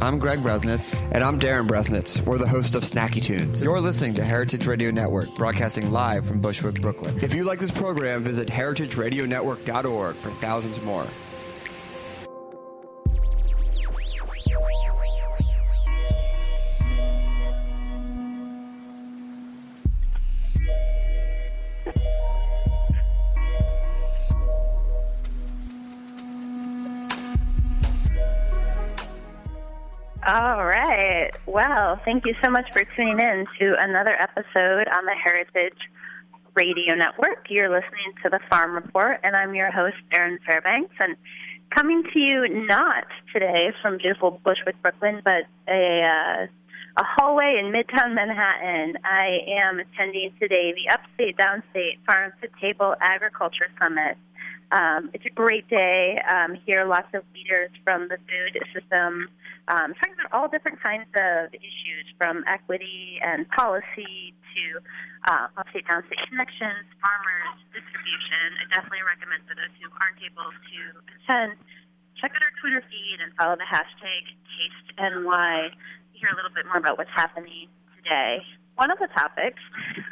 I'm 0.00 0.18
Greg 0.18 0.40
Bresnitz. 0.40 0.94
And 1.12 1.22
I'm 1.22 1.38
Darin 1.38 1.68
Bresnitz. 1.68 2.24
We're 2.24 2.38
the 2.38 2.48
host 2.48 2.74
of 2.74 2.82
Snacky 2.82 3.22
Tunes. 3.22 3.62
You're 3.62 3.80
listening 3.80 4.14
to 4.14 4.24
Heritage 4.24 4.66
Radio 4.66 4.90
Network, 4.90 5.32
broadcasting 5.36 5.92
live 5.92 6.26
from 6.26 6.40
Bushwick, 6.40 6.80
Brooklyn. 6.80 7.20
If 7.22 7.34
you 7.34 7.44
like 7.44 7.60
this 7.60 7.70
program, 7.70 8.24
visit 8.24 8.48
heritageradionetwork.org 8.48 10.16
for 10.16 10.30
thousands 10.30 10.82
more. 10.82 11.06
Well, 31.52 32.00
thank 32.06 32.24
you 32.24 32.34
so 32.42 32.50
much 32.50 32.64
for 32.72 32.82
tuning 32.96 33.20
in 33.20 33.44
to 33.58 33.74
another 33.78 34.16
episode 34.18 34.88
on 34.88 35.04
the 35.04 35.14
Heritage 35.22 35.76
Radio 36.54 36.94
Network. 36.94 37.44
You're 37.50 37.68
listening 37.68 38.14
to 38.22 38.30
the 38.30 38.40
Farm 38.48 38.72
Report, 38.74 39.20
and 39.22 39.36
I'm 39.36 39.54
your 39.54 39.70
host, 39.70 39.96
Erin 40.14 40.38
Fairbanks. 40.46 40.94
And 40.98 41.14
coming 41.68 42.04
to 42.10 42.18
you 42.18 42.48
not 42.66 43.04
today 43.34 43.70
from 43.82 43.98
beautiful 43.98 44.40
Bushwick, 44.42 44.80
Brooklyn, 44.80 45.20
but 45.22 45.44
a 45.68 46.00
uh, 46.00 46.46
a 46.96 47.04
hallway 47.04 47.60
in 47.60 47.70
Midtown 47.70 48.14
Manhattan. 48.14 48.94
I 49.04 49.40
am 49.62 49.78
attending 49.78 50.32
today 50.40 50.72
the 50.72 50.90
Upstate 50.90 51.36
Downstate 51.36 51.98
Farm 52.06 52.32
to 52.40 52.48
Table 52.62 52.94
Agriculture 53.02 53.68
Summit. 53.78 54.16
Um, 54.72 55.10
it's 55.12 55.26
a 55.26 55.30
great 55.30 55.68
day. 55.68 56.18
Um, 56.28 56.56
here, 56.66 56.84
lots 56.84 57.08
of 57.14 57.22
leaders 57.34 57.70
from 57.84 58.08
the 58.08 58.16
food 58.16 58.58
system 58.72 59.28
um, 59.68 59.94
talking 59.94 60.16
about 60.18 60.32
all 60.34 60.48
different 60.48 60.82
kinds 60.82 61.06
of 61.14 61.54
issues 61.54 62.06
from 62.18 62.42
equity 62.50 63.20
and 63.22 63.46
policy 63.50 64.34
to 64.34 64.64
uh, 65.30 65.46
upstate 65.56 65.86
downstate 65.86 66.18
connections, 66.26 66.82
farmers, 66.98 67.54
distribution. 67.70 68.58
I 68.58 68.64
definitely 68.74 69.06
recommend 69.06 69.46
for 69.46 69.54
those 69.54 69.70
who 69.78 69.86
aren't 70.02 70.18
able 70.18 70.50
to 70.50 70.80
attend, 71.14 71.54
check 72.18 72.34
out 72.34 72.42
our 72.42 72.54
Twitter 72.58 72.82
feed 72.90 73.22
and 73.22 73.30
follow 73.38 73.54
the 73.54 73.68
hashtag 73.68 74.34
TasteNY 74.50 75.70
to 75.70 76.14
hear 76.18 76.30
a 76.34 76.36
little 76.36 76.50
bit 76.50 76.66
more 76.66 76.82
about 76.82 76.98
what's 76.98 77.14
happening 77.14 77.70
today. 78.02 78.42
One 78.74 78.90
of 78.90 78.98
the 78.98 79.08
topics, 79.14 79.62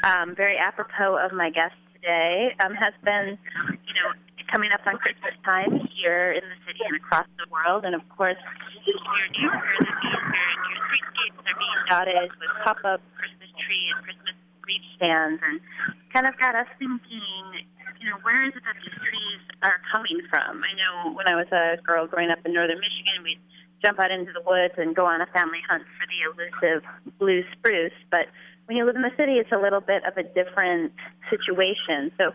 um, 0.05 0.37
very 0.37 0.57
apropos 0.57 1.19
of 1.19 1.33
my 1.33 1.51
guest 1.51 1.75
today, 1.99 2.55
um, 2.63 2.79
has 2.79 2.95
been, 3.03 3.35
you 3.83 3.95
know, 3.99 4.15
coming 4.51 4.75
up 4.75 4.83
on 4.87 4.99
Christmas 4.99 5.35
time 5.47 5.79
here 5.95 6.35
in 6.35 6.43
the 6.43 6.59
city 6.67 6.83
and 6.83 6.99
across 6.99 7.27
the 7.39 7.47
world. 7.49 7.87
And 7.87 7.95
of 7.95 8.03
course, 8.11 8.39
this 8.83 8.99
year, 8.99 9.25
New 9.39 9.47
Year, 9.47 9.75
that 9.79 9.95
means 10.03 10.21
your, 10.27 10.51
your 10.67 10.79
streetscapes 10.91 11.39
are 11.47 11.59
being 11.59 11.81
dotted 11.89 12.31
with 12.43 12.51
pop 12.67 12.83
up 12.83 13.01
Christmas 13.15 13.51
tree 13.63 13.85
and 13.95 13.99
Christmas 14.03 14.37
wreath 14.67 14.87
stands. 14.99 15.39
And 15.39 15.63
kind 16.11 16.27
of 16.27 16.35
got 16.43 16.59
us 16.59 16.67
thinking, 16.79 17.65
you 18.03 18.11
know, 18.11 18.19
where 18.27 18.43
is 18.43 18.53
it 18.59 18.63
that 18.67 18.77
these 18.83 18.99
trees 18.99 19.43
are 19.63 19.79
coming 19.95 20.19
from? 20.29 20.67
I 20.67 20.73
know 20.75 21.15
when 21.15 21.31
I 21.31 21.39
was 21.39 21.49
a 21.55 21.79
girl 21.87 22.11
growing 22.11 22.31
up 22.31 22.43
in 22.45 22.53
northern 22.53 22.83
Michigan, 22.83 23.23
we'd 23.23 23.41
jump 23.85 23.99
out 23.99 24.11
into 24.11 24.33
the 24.33 24.43
woods 24.45 24.75
and 24.77 24.95
go 24.95 25.07
on 25.07 25.21
a 25.21 25.29
family 25.33 25.63
hunt 25.69 25.85
for 25.97 26.05
the 26.11 26.21
elusive 26.29 26.85
blue 27.19 27.43
spruce. 27.53 27.97
But 28.11 28.29
when 28.67 28.77
you 28.77 28.85
live 28.85 28.97
in 28.97 29.03
the 29.03 29.15
city, 29.17 29.41
it's 29.41 29.53
a 29.53 29.59
little 29.59 29.81
bit 29.81 30.05
of 30.05 30.17
a 30.17 30.23
different 30.23 30.93
situation. 31.31 32.13
So 32.19 32.33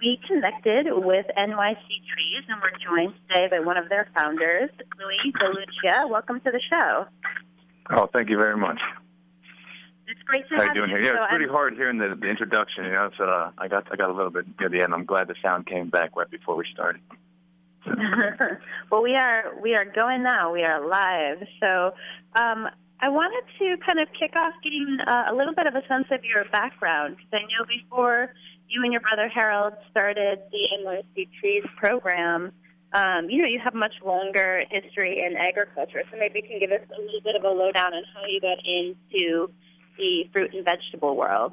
we 0.00 0.20
connected 0.26 0.86
with 0.90 1.26
NYC 1.36 1.86
Trees, 2.12 2.44
and 2.48 2.60
we're 2.62 2.78
joined 2.78 3.14
today 3.28 3.48
by 3.50 3.60
one 3.60 3.76
of 3.76 3.88
their 3.88 4.08
founders, 4.14 4.70
Louis 4.98 5.32
DeLucia. 5.32 6.08
Welcome 6.08 6.40
to 6.40 6.50
the 6.50 6.60
show. 6.70 7.06
Oh, 7.90 8.08
thank 8.12 8.28
you 8.28 8.36
very 8.36 8.56
much. 8.56 8.80
It's 10.06 10.20
great 10.22 10.48
to 10.48 10.56
How 10.56 10.62
have 10.62 10.76
you 10.76 10.86
doing 10.86 10.90
here? 10.90 11.02
Yeah, 11.02 11.22
it's 11.22 11.30
pretty 11.30 11.48
hard 11.48 11.74
hearing 11.74 11.98
the, 11.98 12.16
the 12.18 12.28
introduction. 12.28 12.84
You 12.84 12.92
know, 12.92 13.10
so 13.18 13.24
uh, 13.24 13.50
I 13.58 13.68
got 13.68 13.86
I 13.92 13.96
got 13.96 14.08
a 14.08 14.14
little 14.14 14.30
bit 14.30 14.46
near 14.58 14.68
the 14.68 14.82
end. 14.82 14.94
I'm 14.94 15.04
glad 15.04 15.28
the 15.28 15.34
sound 15.42 15.66
came 15.66 15.90
back 15.90 16.16
right 16.16 16.30
before 16.30 16.56
we 16.56 16.64
started. 16.72 17.02
well, 18.90 19.02
we 19.02 19.16
are 19.16 19.52
we 19.60 19.74
are 19.74 19.84
going 19.84 20.22
now. 20.22 20.52
We 20.52 20.62
are 20.62 20.86
live. 20.86 21.46
So, 21.60 21.92
um, 22.34 22.68
I 23.00 23.08
wanted 23.10 23.44
to 23.58 23.76
kind 23.84 24.00
of 24.00 24.08
kick 24.18 24.34
off 24.34 24.54
getting 24.62 24.98
uh, 25.06 25.26
a 25.30 25.34
little 25.34 25.54
bit 25.54 25.66
of 25.66 25.74
a 25.74 25.86
sense 25.86 26.06
of 26.10 26.24
your 26.24 26.44
background 26.50 27.16
because 27.16 27.32
I 27.32 27.42
know 27.42 27.66
before 27.68 28.32
you 28.68 28.82
and 28.82 28.92
your 28.92 29.00
brother 29.00 29.28
Harold 29.28 29.74
started 29.90 30.40
the 30.50 30.68
NYC 30.84 31.28
Trees 31.40 31.64
program, 31.76 32.52
um, 32.92 33.28
you 33.28 33.42
know, 33.42 33.48
you 33.48 33.60
have 33.62 33.74
much 33.74 33.94
longer 34.04 34.62
history 34.70 35.24
in 35.24 35.36
agriculture. 35.36 36.02
So 36.10 36.18
maybe 36.18 36.40
you 36.42 36.48
can 36.48 36.58
give 36.58 36.70
us 36.70 36.86
a 36.88 37.00
little 37.00 37.20
bit 37.22 37.36
of 37.36 37.44
a 37.44 37.48
lowdown 37.48 37.92
on 37.92 38.02
how 38.14 38.22
you 38.26 38.40
got 38.40 38.58
into 38.64 39.50
the 39.96 40.24
fruit 40.32 40.54
and 40.54 40.64
vegetable 40.64 41.16
world. 41.16 41.52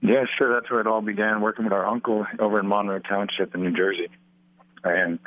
Yeah, 0.00 0.24
sure. 0.36 0.52
That's 0.52 0.68
where 0.70 0.80
it 0.80 0.86
all 0.88 1.00
began, 1.00 1.40
working 1.40 1.64
with 1.64 1.72
our 1.72 1.86
uncle 1.86 2.26
over 2.40 2.58
in 2.58 2.66
Monroe 2.66 2.98
Township 2.98 3.54
in 3.54 3.62
New 3.62 3.76
Jersey. 3.76 4.08
And 4.82 5.20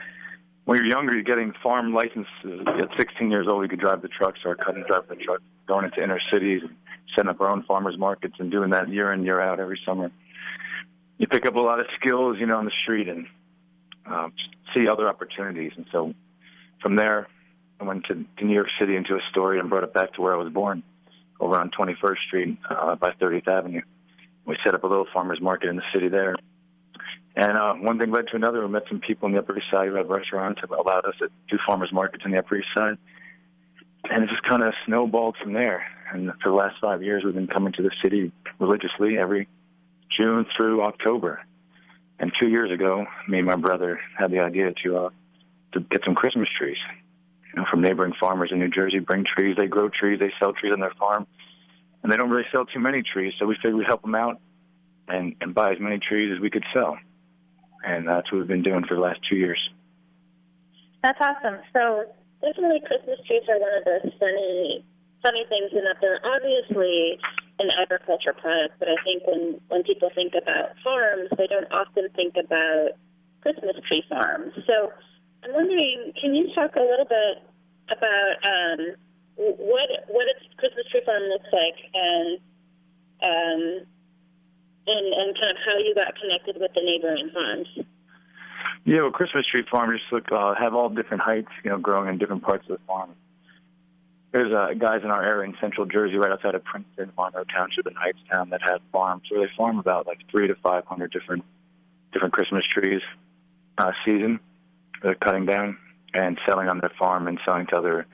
when 0.65 0.77
you're 0.77 0.87
younger, 0.87 1.13
you're 1.13 1.23
getting 1.23 1.53
farm 1.63 1.93
licenses. 1.93 2.67
At 2.67 2.89
16 2.97 3.31
years 3.31 3.47
old, 3.49 3.61
we 3.61 3.69
could 3.69 3.79
drive 3.79 4.01
the 4.01 4.09
trucks, 4.09 4.39
so 4.43 4.49
our 4.49 4.55
cousin 4.55 4.83
drive 4.85 5.07
the 5.07 5.15
truck, 5.15 5.39
going 5.65 5.85
into 5.85 6.03
inner 6.03 6.19
cities 6.29 6.61
and 6.63 6.75
setting 7.15 7.29
up 7.29 7.39
our 7.39 7.49
own 7.49 7.63
farmers 7.63 7.97
markets 7.97 8.35
and 8.39 8.51
doing 8.51 8.71
that 8.71 8.89
year 8.89 9.13
in, 9.13 9.23
year 9.23 9.39
out 9.39 9.61
every 9.61 9.79
summer 9.85 10.11
you 11.17 11.27
pick 11.27 11.45
up 11.45 11.55
a 11.55 11.59
lot 11.59 11.79
of 11.79 11.85
skills, 11.99 12.37
you 12.39 12.45
know, 12.45 12.57
on 12.57 12.65
the 12.65 12.71
street 12.83 13.07
and 13.07 13.27
um, 14.05 14.33
see 14.73 14.87
other 14.87 15.07
opportunities. 15.07 15.71
And 15.75 15.85
so 15.91 16.13
from 16.81 16.95
there, 16.95 17.27
I 17.79 17.83
went 17.83 18.05
to, 18.05 18.25
to 18.37 18.45
New 18.45 18.53
York 18.53 18.67
City 18.79 18.95
into 18.95 19.15
a 19.15 19.21
story 19.29 19.59
and 19.59 19.69
brought 19.69 19.83
it 19.83 19.93
back 19.93 20.13
to 20.13 20.21
where 20.21 20.33
I 20.33 20.37
was 20.37 20.51
born, 20.51 20.83
over 21.39 21.59
on 21.59 21.71
21st 21.71 22.17
Street 22.27 22.57
uh, 22.69 22.95
by 22.95 23.11
30th 23.11 23.47
Avenue. 23.47 23.81
We 24.45 24.57
set 24.63 24.75
up 24.75 24.83
a 24.83 24.87
little 24.87 25.07
farmers 25.11 25.41
market 25.41 25.69
in 25.69 25.75
the 25.75 25.83
city 25.93 26.07
there. 26.07 26.35
And 27.35 27.57
uh, 27.57 27.73
one 27.73 27.99
thing 27.99 28.11
led 28.11 28.27
to 28.27 28.35
another. 28.35 28.61
We 28.61 28.71
met 28.71 28.83
some 28.87 28.99
people 28.99 29.25
on 29.25 29.33
the 29.33 29.39
Upper 29.39 29.57
East 29.57 29.67
Side 29.69 29.89
who 29.89 29.95
had 29.95 30.07
restaurants 30.07 30.61
that 30.61 30.69
allowed 30.71 31.05
us 31.05 31.15
to 31.19 31.27
do 31.49 31.57
farmers 31.67 31.91
markets 31.91 32.23
on 32.25 32.31
the 32.31 32.39
Upper 32.39 32.57
East 32.57 32.67
Side. 32.73 32.97
And 34.09 34.23
it 34.23 34.29
just 34.29 34.43
kind 34.43 34.63
of 34.63 34.73
snowballed 34.85 35.35
from 35.41 35.53
there. 35.53 35.85
And 36.13 36.31
for 36.41 36.49
the 36.49 36.55
last 36.55 36.75
five 36.79 37.03
years, 37.03 37.23
we've 37.25 37.33
been 37.33 37.47
coming 37.47 37.73
to 37.73 37.81
the 37.81 37.91
city 38.01 38.31
religiously 38.59 39.17
every 39.17 39.47
June 40.19 40.45
through 40.55 40.83
October. 40.83 41.41
And 42.19 42.31
two 42.39 42.47
years 42.47 42.71
ago, 42.71 43.05
me 43.27 43.39
and 43.39 43.47
my 43.47 43.55
brother 43.55 43.99
had 44.17 44.31
the 44.31 44.39
idea 44.39 44.73
to 44.83 44.97
uh, 44.97 45.09
to 45.73 45.79
get 45.81 46.01
some 46.05 46.15
Christmas 46.15 46.47
trees, 46.57 46.77
you 47.47 47.59
know, 47.59 47.65
from 47.69 47.81
neighboring 47.81 48.13
farmers 48.19 48.49
in 48.51 48.59
New 48.59 48.69
Jersey. 48.69 48.99
Bring 48.99 49.25
trees, 49.25 49.55
they 49.57 49.67
grow 49.67 49.89
trees, 49.89 50.19
they 50.19 50.31
sell 50.39 50.53
trees 50.53 50.71
on 50.71 50.79
their 50.79 50.93
farm, 50.97 51.27
and 52.01 52.11
they 52.11 52.15
don't 52.15 52.29
really 52.29 52.47
sell 52.51 52.65
too 52.65 52.79
many 52.79 53.03
trees. 53.03 53.33
So 53.37 53.45
we 53.45 53.55
figured 53.55 53.75
we'd 53.75 53.87
help 53.87 54.01
them 54.01 54.15
out 54.15 54.39
and 55.07 55.35
and 55.41 55.53
buy 55.53 55.71
as 55.71 55.79
many 55.79 55.99
trees 55.99 56.31
as 56.33 56.39
we 56.39 56.49
could 56.49 56.65
sell, 56.73 56.97
and 57.83 58.07
that's 58.07 58.31
what 58.31 58.39
we've 58.39 58.47
been 58.47 58.63
doing 58.63 58.85
for 58.87 58.95
the 58.95 59.01
last 59.01 59.19
two 59.29 59.35
years. 59.35 59.59
That's 61.03 61.19
awesome. 61.19 61.59
So 61.73 62.05
definitely 62.41 62.81
Christmas 62.87 63.19
trees 63.27 63.43
are 63.49 63.59
one 63.59 63.77
of 63.77 63.85
those 63.85 64.13
funny 64.19 64.85
funny 65.21 65.43
things 65.49 65.71
in 65.71 65.83
that 65.83 65.97
they're 66.01 66.21
obviously 66.23 67.19
an 67.59 67.69
agriculture 67.79 68.33
product, 68.33 68.75
but 68.79 68.89
I 68.89 68.95
think 69.03 69.23
when, 69.25 69.61
when 69.69 69.83
people 69.83 70.09
think 70.13 70.33
about 70.35 70.75
farms, 70.83 71.29
they 71.37 71.47
don't 71.47 71.71
often 71.71 72.09
think 72.15 72.35
about 72.35 72.99
Christmas 73.41 73.75
tree 73.87 74.03
farms. 74.09 74.53
So 74.67 74.91
I'm 75.43 75.53
wondering, 75.53 76.11
can 76.19 76.35
you 76.35 76.53
talk 76.53 76.75
a 76.75 76.81
little 76.81 77.05
bit 77.05 77.43
about 77.89 78.35
um, 78.43 78.79
what 79.37 79.89
what 80.07 80.25
a 80.27 80.35
Christmas 80.57 80.85
tree 80.91 81.01
farm 81.05 81.23
looks 81.23 81.47
like 81.53 81.77
and 81.93 82.39
um, 83.21 83.85
and 84.87 85.05
and 85.13 85.35
kind 85.39 85.51
of 85.51 85.57
how 85.65 85.77
you 85.77 85.93
got 85.93 86.13
connected 86.19 86.57
with 86.59 86.71
the 86.73 86.81
neighboring 86.81 87.29
farms? 87.33 87.67
Yeah, 88.85 89.01
well, 89.01 89.11
Christmas 89.11 89.45
tree 89.49 89.63
farms 89.69 90.01
look 90.11 90.31
uh, 90.31 90.55
have 90.55 90.73
all 90.73 90.89
different 90.89 91.23
heights, 91.23 91.49
you 91.63 91.71
know, 91.71 91.77
growing 91.77 92.09
in 92.09 92.17
different 92.17 92.43
parts 92.43 92.65
of 92.69 92.77
the 92.77 92.85
farm. 92.85 93.11
There's 94.35 94.51
uh, 94.51 94.73
guys 94.77 94.99
in 95.01 95.11
our 95.11 95.23
area 95.23 95.49
in 95.49 95.55
central 95.61 95.85
Jersey, 95.85 96.17
right 96.17 96.29
outside 96.29 96.55
of 96.55 96.63
Princeton, 96.65 97.09
Monroe 97.17 97.45
Township, 97.45 97.85
and 97.85 97.95
Hightstown, 97.95 98.49
that 98.49 98.59
have 98.67 98.81
farms 98.91 99.23
where 99.31 99.47
they 99.47 99.53
farm 99.55 99.79
about 99.79 100.07
like 100.07 100.19
three 100.29 100.45
to 100.49 100.55
five 100.55 100.83
hundred 100.83 101.13
different 101.13 101.45
different 102.11 102.33
Christmas 102.33 102.65
trees 102.69 102.99
uh, 103.77 103.93
season. 104.03 104.41
They're 105.01 105.15
cutting 105.15 105.45
down 105.45 105.77
and 106.13 106.37
selling 106.45 106.67
on 106.67 106.79
their 106.79 106.91
farm 106.99 107.29
and 107.29 107.39
selling 107.45 107.65
to 107.67 107.77
other, 107.77 108.07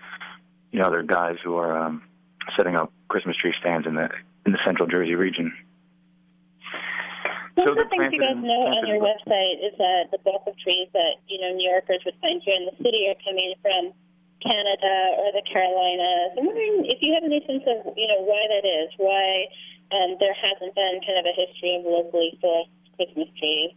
you 0.71 0.77
know, 0.77 0.85
other 0.85 1.01
guys 1.01 1.37
who 1.43 1.57
are 1.57 1.75
um, 1.75 2.03
setting 2.55 2.75
up 2.75 2.93
Christmas 3.07 3.35
tree 3.37 3.55
stands 3.59 3.87
in 3.87 3.95
the 3.95 4.07
in 4.45 4.51
the 4.51 4.59
central 4.63 4.87
Jersey 4.87 5.15
region. 5.15 5.51
One 7.55 7.67
of 7.67 7.77
the 7.77 7.85
things 7.89 8.13
you 8.13 8.19
guys 8.19 8.37
know 8.37 8.69
on 8.69 8.85
your 8.85 9.01
website 9.01 9.65
is 9.65 9.73
that 9.79 10.11
the 10.11 10.19
bulk 10.19 10.43
of 10.45 10.53
trees 10.59 10.87
that 10.93 11.15
you 11.27 11.41
know 11.41 11.51
New 11.55 11.67
Yorkers 11.67 12.03
would 12.05 12.13
find 12.21 12.43
here 12.45 12.57
in 12.59 12.67
the 12.67 12.77
city 12.77 13.09
are 13.09 13.17
coming 13.25 13.55
from 13.63 13.93
Canada 14.41 15.21
or 15.21 15.31
the 15.31 15.43
Carolinas. 15.45 16.33
I'm 16.37 16.45
wondering 16.45 16.85
if 16.89 16.99
you 17.01 17.13
have 17.13 17.23
any 17.23 17.41
sense 17.45 17.63
of 17.67 17.93
you 17.95 18.07
know 18.07 18.21
why 18.21 18.41
that 18.49 18.65
is, 18.67 18.89
why 18.97 19.45
um, 19.93 20.17
there 20.19 20.33
hasn't 20.33 20.75
been 20.75 21.01
kind 21.05 21.19
of 21.19 21.25
a 21.25 21.35
history 21.35 21.75
of 21.77 21.85
locally 21.85 22.37
sourced 22.43 22.69
Christmas 22.95 23.29
trees. 23.37 23.71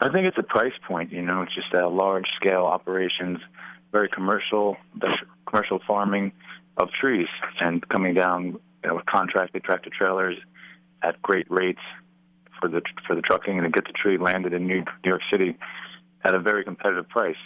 I 0.00 0.10
think 0.10 0.26
it's 0.26 0.38
a 0.38 0.42
price 0.42 0.74
point. 0.86 1.12
You 1.12 1.22
know, 1.22 1.42
it's 1.42 1.54
just 1.54 1.72
a 1.72 1.88
large 1.88 2.26
scale 2.36 2.64
operations, 2.64 3.38
very 3.92 4.08
commercial, 4.08 4.76
commercial 5.46 5.80
farming 5.86 6.32
of 6.76 6.90
trees, 6.90 7.28
and 7.60 7.86
coming 7.88 8.14
down 8.14 8.58
you 8.82 8.88
know, 8.88 8.96
with 8.96 9.06
contracted 9.06 9.62
tractor 9.62 9.90
trailers 9.96 10.36
at 11.02 11.20
great 11.22 11.48
rates 11.50 11.80
for 12.60 12.68
the 12.68 12.82
for 13.06 13.14
the 13.14 13.22
trucking 13.22 13.58
and 13.58 13.64
to 13.64 13.70
get 13.70 13.86
the 13.86 13.92
tree 13.92 14.18
landed 14.18 14.52
in 14.52 14.66
New 14.66 14.84
York 15.04 15.20
City 15.30 15.56
at 16.24 16.34
a 16.34 16.40
very 16.40 16.64
competitive 16.64 17.08
price, 17.08 17.36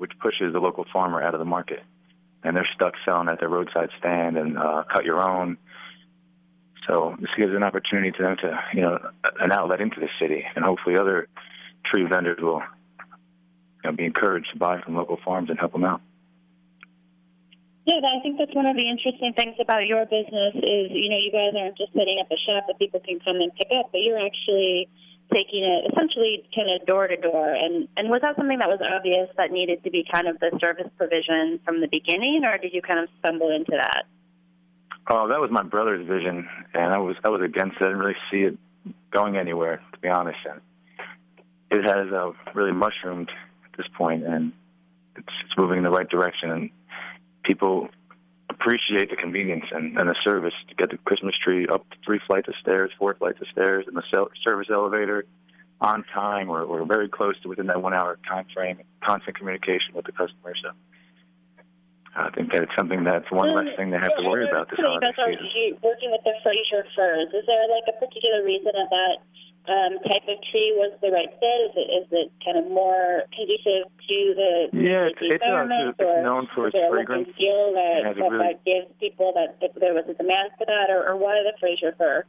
which 0.00 0.12
pushes 0.18 0.54
the 0.54 0.58
local 0.58 0.86
farmer 0.90 1.20
out 1.22 1.34
of 1.34 1.40
the 1.40 1.44
market, 1.44 1.82
and 2.42 2.56
they're 2.56 2.68
stuck 2.74 2.94
selling 3.04 3.28
at 3.28 3.38
their 3.38 3.50
roadside 3.50 3.90
stand 3.98 4.38
and 4.38 4.56
uh, 4.56 4.84
cut 4.90 5.04
your 5.04 5.20
own. 5.20 5.58
So 6.88 7.14
this 7.20 7.28
gives 7.36 7.54
an 7.54 7.62
opportunity 7.62 8.10
to 8.12 8.22
them 8.22 8.36
to 8.38 8.58
you 8.72 8.80
know 8.80 8.98
an 9.38 9.52
outlet 9.52 9.82
into 9.82 10.00
the 10.00 10.08
city, 10.18 10.44
and 10.56 10.64
hopefully 10.64 10.96
other 10.96 11.28
tree 11.84 12.06
vendors 12.10 12.38
will 12.40 12.62
you 13.84 13.90
know, 13.90 13.92
be 13.92 14.06
encouraged 14.06 14.48
to 14.52 14.58
buy 14.58 14.80
from 14.80 14.96
local 14.96 15.18
farms 15.22 15.50
and 15.50 15.58
help 15.58 15.72
them 15.72 15.84
out. 15.84 16.00
Yeah, 17.84 18.00
I 18.00 18.22
think 18.22 18.38
that's 18.38 18.54
one 18.54 18.66
of 18.66 18.76
the 18.76 18.88
interesting 18.88 19.32
things 19.34 19.56
about 19.60 19.86
your 19.86 20.04
business 20.06 20.54
is, 20.54 20.92
you 20.92 21.10
know, 21.10 21.16
you 21.16 21.32
guys 21.32 21.52
aren't 21.56 21.76
just 21.76 21.92
setting 21.92 22.18
up 22.20 22.30
a 22.30 22.36
shop 22.36 22.64
that 22.68 22.78
people 22.78 23.00
can 23.00 23.20
come 23.20 23.36
and 23.36 23.52
pick 23.54 23.68
up, 23.76 23.90
but 23.92 24.00
you're 24.00 24.20
actually 24.20 24.88
taking 25.32 25.64
it 25.64 25.92
essentially 25.92 26.44
kind 26.54 26.68
of 26.70 26.86
door 26.86 27.08
to 27.08 27.16
door. 27.16 27.52
And 27.52 27.88
and 27.96 28.08
was 28.08 28.20
that 28.22 28.36
something 28.36 28.58
that 28.58 28.68
was 28.68 28.80
obvious 28.80 29.28
that 29.36 29.50
needed 29.50 29.82
to 29.84 29.90
be 29.90 30.04
kind 30.10 30.28
of 30.28 30.38
the 30.40 30.56
service 30.60 30.88
provision 30.96 31.60
from 31.64 31.80
the 31.80 31.88
beginning, 31.88 32.42
or 32.44 32.58
did 32.58 32.72
you 32.72 32.82
kind 32.82 33.00
of 33.00 33.08
stumble 33.18 33.50
into 33.50 33.72
that? 33.72 34.04
Oh, 35.08 35.28
that 35.28 35.40
was 35.40 35.50
my 35.50 35.62
brother's 35.62 36.06
vision, 36.06 36.48
and 36.74 36.92
I 36.92 36.98
was 36.98 37.16
I 37.24 37.28
was 37.28 37.42
against 37.42 37.76
it. 37.76 37.84
I 37.84 37.86
didn't 37.86 37.98
really 37.98 38.16
see 38.30 38.42
it 38.42 38.58
going 39.10 39.36
anywhere, 39.36 39.82
to 39.92 39.98
be 39.98 40.08
honest. 40.08 40.38
And 40.48 40.60
it 41.70 41.84
has 41.84 42.12
uh, 42.12 42.32
really 42.54 42.72
mushroomed 42.72 43.30
at 43.64 43.76
this 43.76 43.86
point, 43.96 44.24
and 44.24 44.52
it's, 45.16 45.28
it's 45.44 45.56
moving 45.56 45.78
in 45.78 45.84
the 45.84 45.90
right 45.90 46.08
direction. 46.08 46.50
And 46.50 46.70
people 47.44 47.88
appreciate 48.50 49.10
the 49.10 49.16
convenience 49.16 49.64
and, 49.70 49.96
and 49.96 50.08
the 50.08 50.16
service 50.22 50.54
to 50.68 50.74
get 50.74 50.90
the 50.90 50.98
Christmas 50.98 51.34
tree 51.42 51.66
up 51.68 51.86
three 52.04 52.20
flights 52.26 52.48
of 52.48 52.54
stairs, 52.60 52.90
four 52.98 53.14
flights 53.14 53.40
of 53.40 53.46
stairs, 53.52 53.86
in 53.88 53.94
the 53.94 54.02
service 54.44 54.68
elevator 54.70 55.24
on 55.80 56.04
time 56.12 56.50
or, 56.50 56.62
or 56.62 56.84
very 56.84 57.08
close 57.08 57.40
to 57.40 57.48
within 57.48 57.66
that 57.68 57.80
one 57.80 57.94
hour 57.94 58.18
time 58.28 58.44
frame, 58.52 58.78
and 58.78 58.88
constant 59.02 59.38
communication 59.38 59.94
with 59.94 60.04
the 60.04 60.12
customer. 60.12 60.52
So 60.62 60.70
I 62.14 62.28
think 62.30 62.52
that 62.52 62.62
it's 62.62 62.76
something 62.76 63.04
that's 63.04 63.30
one 63.30 63.54
less 63.54 63.70
mm, 63.70 63.76
thing 63.76 63.90
they 63.90 64.02
have 64.02 64.16
to 64.18 64.28
worry 64.28 64.48
about 64.48 64.68
this 64.68 64.80
holiday 64.82 65.14
season. 65.14 65.78
Working 65.80 66.10
with 66.10 66.20
the 66.26 66.34
Fraser 66.42 66.84
firs, 66.94 67.30
is 67.32 67.46
there 67.46 67.64
like 67.70 67.86
a 67.88 67.96
particular 67.96 68.44
reason 68.44 68.74
of 68.74 68.90
that 68.90 69.16
um, 69.68 69.98
type 70.08 70.24
of 70.28 70.38
tree 70.50 70.72
was 70.76 70.96
the 71.02 71.10
right 71.10 71.28
fit? 71.28 71.58
Is 71.68 71.72
it 71.76 71.88
is 71.90 72.06
it 72.10 72.32
kind 72.44 72.56
of 72.56 72.70
more 72.70 73.22
conducive 73.36 73.90
to 73.90 74.16
the 74.34 74.52
yeah? 74.72 75.12
It's, 75.12 75.18
it's, 75.20 75.42
uh, 75.42 75.66
it's 75.68 76.24
known 76.24 76.48
for 76.54 76.68
its 76.68 76.76
fragrance. 76.88 77.28
Feel 77.36 77.72
that, 77.74 78.14
that, 78.16 78.16
really, 78.16 78.38
that 78.38 78.64
gives 78.64 78.86
people 78.98 79.32
that 79.34 79.58
if 79.60 79.74
there 79.74 79.94
was 79.94 80.04
a 80.08 80.14
demand 80.14 80.50
for 80.56 80.66
that, 80.66 80.88
or, 80.88 81.08
or 81.08 81.16
why 81.16 81.42
the 81.44 81.52
Fraser 81.60 81.94
fir? 81.96 82.24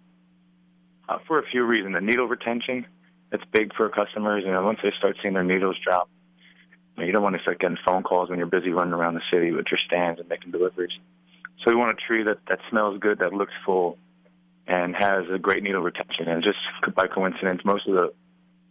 Uh, 1.07 1.17
for 1.27 1.39
a 1.39 1.43
few 1.43 1.63
reasons, 1.63 1.95
the 1.95 2.01
needle 2.01 2.27
retention. 2.27 2.85
It's 3.31 3.43
big 3.53 3.73
for 3.75 3.87
customers. 3.87 4.43
You 4.45 4.51
know, 4.51 4.61
once 4.63 4.79
they 4.83 4.91
start 4.97 5.15
seeing 5.21 5.33
their 5.33 5.43
needles 5.43 5.77
drop, 5.81 6.09
you 6.97 7.13
don't 7.13 7.23
want 7.23 7.37
to 7.37 7.41
start 7.41 7.59
getting 7.59 7.77
phone 7.85 8.03
calls 8.03 8.29
when 8.29 8.39
you're 8.39 8.47
busy 8.47 8.71
running 8.71 8.93
around 8.93 9.13
the 9.13 9.21
city 9.31 9.51
with 9.51 9.67
your 9.71 9.77
stands 9.77 10.19
and 10.19 10.27
making 10.27 10.51
deliveries. 10.51 10.91
So 11.63 11.71
we 11.71 11.75
want 11.75 11.91
a 11.91 11.95
tree 11.95 12.23
that 12.23 12.39
that 12.49 12.59
smells 12.69 12.99
good, 12.99 13.19
that 13.19 13.31
looks 13.31 13.53
full, 13.65 13.97
and 14.71 14.95
has 14.95 15.27
a 15.27 15.37
great 15.37 15.63
needle 15.63 15.81
retention. 15.81 16.29
And 16.29 16.41
just 16.41 16.57
by 16.95 17.07
coincidence, 17.07 17.61
most 17.65 17.87
of 17.87 17.93
the, 17.93 18.13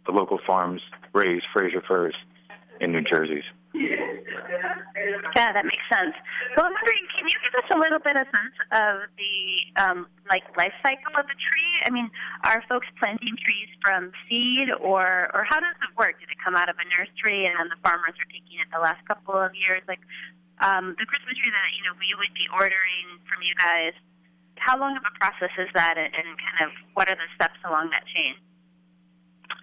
the 0.07 0.11
local 0.11 0.39
farms 0.47 0.81
raise 1.13 1.43
Fraser 1.53 1.83
firs 1.87 2.15
in 2.81 2.91
New 2.91 3.05
Jersey. 3.05 3.45
Yeah, 3.71 5.53
that 5.53 5.63
makes 5.63 5.85
sense. 5.87 6.17
So 6.57 6.65
I'm 6.65 6.73
wondering, 6.73 7.05
can 7.13 7.29
you 7.29 7.37
give 7.45 7.53
us 7.53 7.69
a 7.69 7.77
little 7.77 8.01
bit 8.01 8.17
of 8.17 8.25
sense 8.33 8.57
of 8.73 9.07
the 9.15 9.37
um, 9.79 10.09
like 10.27 10.43
life 10.57 10.73
cycle 10.81 11.13
of 11.15 11.23
a 11.23 11.37
tree? 11.37 11.73
I 11.85 11.89
mean, 11.93 12.09
are 12.43 12.65
folks 12.67 12.89
planting 12.99 13.37
trees 13.39 13.69
from 13.79 14.11
seed, 14.27 14.73
or 14.81 15.31
or 15.31 15.45
how 15.47 15.61
does 15.61 15.77
it 15.79 15.93
work? 15.95 16.19
Did 16.19 16.33
it 16.33 16.41
come 16.43 16.57
out 16.57 16.67
of 16.67 16.75
a 16.81 16.85
nursery 16.97 17.47
and 17.47 17.55
then 17.55 17.69
the 17.71 17.79
farmers 17.79 18.17
are 18.19 18.27
taking 18.27 18.59
it 18.59 18.67
the 18.73 18.83
last 18.83 18.99
couple 19.07 19.39
of 19.39 19.55
years? 19.55 19.85
Like 19.87 20.03
um, 20.59 20.97
the 20.99 21.07
Christmas 21.07 21.39
tree 21.39 21.53
that 21.53 21.71
you 21.77 21.87
know 21.87 21.95
we 21.95 22.11
would 22.17 22.33
be 22.35 22.49
ordering 22.51 23.23
from 23.29 23.39
you 23.39 23.55
guys 23.55 23.95
how 24.61 24.79
long 24.79 24.95
of 24.95 25.03
a 25.03 25.19
process 25.19 25.49
is 25.57 25.67
that, 25.73 25.95
and 25.97 26.13
kind 26.13 26.61
of 26.65 26.71
what 26.93 27.09
are 27.09 27.15
the 27.15 27.29
steps 27.35 27.57
along 27.67 27.89
that 27.89 28.03
chain? 28.13 28.35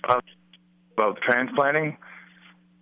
Uh, 0.08 0.20
well, 0.96 1.14
transplanting. 1.14 1.96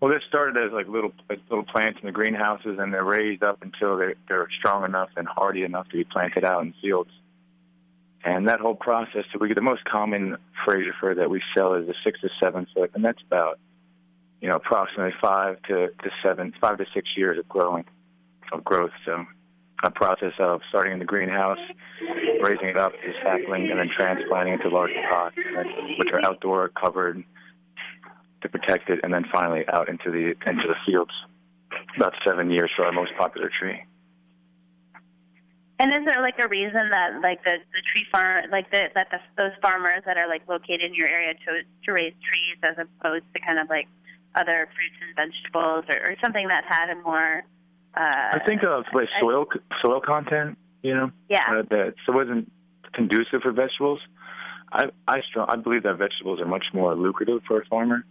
Well, 0.00 0.10
this 0.10 0.22
started 0.28 0.56
as 0.56 0.72
like 0.72 0.88
little 0.88 1.12
little 1.50 1.64
plants 1.64 1.98
in 2.02 2.06
the 2.06 2.12
greenhouses, 2.12 2.78
and 2.78 2.92
they're 2.92 3.04
raised 3.04 3.42
up 3.42 3.62
until 3.62 3.96
they're 3.96 4.14
they're 4.28 4.48
strong 4.58 4.84
enough 4.84 5.10
and 5.16 5.28
hardy 5.28 5.62
enough 5.62 5.88
to 5.88 5.96
be 5.96 6.04
planted 6.04 6.44
out 6.44 6.62
in 6.62 6.74
fields. 6.80 7.10
And 8.24 8.48
that 8.48 8.60
whole 8.60 8.74
process, 8.74 9.24
so 9.32 9.38
we 9.38 9.48
get 9.48 9.54
the 9.54 9.62
most 9.62 9.84
common 9.84 10.36
Fraser 10.64 10.94
fir 11.00 11.14
that 11.14 11.30
we 11.30 11.40
sell 11.56 11.74
is 11.74 11.88
a 11.88 11.94
six 12.02 12.20
to 12.22 12.28
seven 12.42 12.66
foot, 12.74 12.90
and 12.94 13.04
that's 13.04 13.22
about 13.26 13.58
you 14.40 14.48
know 14.48 14.56
approximately 14.56 15.14
five 15.20 15.62
to 15.64 15.88
to 15.88 16.10
seven, 16.22 16.54
five 16.60 16.78
to 16.78 16.86
six 16.94 17.10
years 17.14 17.38
of 17.38 17.46
growing 17.48 17.84
of 18.52 18.64
growth. 18.64 18.92
So 19.04 19.26
a 19.84 19.90
process 19.90 20.32
of 20.38 20.60
starting 20.68 20.92
in 20.92 20.98
the 20.98 21.04
greenhouse, 21.04 21.58
raising 22.40 22.68
it 22.68 22.76
up 22.76 22.92
to 22.92 23.12
sapling, 23.22 23.70
and 23.70 23.78
then 23.78 23.90
transplanting 23.96 24.54
into 24.54 24.68
larger 24.68 24.94
pots, 25.10 25.36
which 25.98 26.08
are 26.12 26.24
outdoor, 26.24 26.68
covered 26.68 27.22
to 28.42 28.48
protect 28.48 28.88
it, 28.88 29.00
and 29.02 29.12
then 29.12 29.24
finally 29.30 29.64
out 29.72 29.88
into 29.88 30.10
the 30.10 30.34
into 30.48 30.66
the 30.66 30.76
fields. 30.86 31.12
About 31.96 32.14
seven 32.24 32.50
years 32.50 32.70
for 32.76 32.84
our 32.86 32.92
most 32.92 33.10
popular 33.18 33.50
tree. 33.58 33.82
And 35.78 35.92
is 35.92 36.00
there 36.06 36.22
like 36.22 36.38
a 36.38 36.48
reason 36.48 36.88
that 36.90 37.20
like 37.22 37.44
the 37.44 37.52
the 37.52 37.82
tree 37.92 38.06
farm 38.10 38.44
like 38.50 38.70
the, 38.70 38.88
that 38.94 39.08
those 39.36 39.52
farmers 39.60 40.02
that 40.06 40.16
are 40.16 40.28
like 40.28 40.42
located 40.48 40.82
in 40.82 40.94
your 40.94 41.08
area 41.08 41.34
to 41.34 41.62
to 41.84 41.92
raise 41.92 42.14
trees 42.24 42.56
as 42.62 42.76
opposed 42.78 43.24
to 43.34 43.40
kind 43.40 43.58
of 43.58 43.68
like 43.68 43.88
other 44.34 44.68
fruits 44.72 44.96
and 45.04 45.16
vegetables 45.16 45.84
or, 45.88 46.12
or 46.12 46.16
something 46.22 46.48
that 46.48 46.64
had 46.64 46.90
a 46.90 46.96
more 47.02 47.44
uh, 47.96 48.00
I 48.00 48.38
think 48.46 48.62
of 48.62 48.84
like 48.92 49.08
soil 49.20 49.46
soil 49.82 50.00
content, 50.00 50.58
you 50.82 50.94
know, 50.94 51.10
yeah, 51.28 51.44
uh, 51.48 51.62
that 51.70 51.94
so 52.04 52.12
wasn't 52.12 52.50
conducive 52.92 53.42
for 53.42 53.52
vegetables. 53.52 54.00
I 54.72 54.86
I 55.08 55.20
strong 55.22 55.46
I 55.48 55.56
believe 55.56 55.84
that 55.84 55.96
vegetables 55.96 56.40
are 56.40 56.46
much 56.46 56.66
more 56.74 56.94
lucrative 56.94 57.42
for 57.46 57.60
a 57.60 57.64
farmer, 57.66 58.04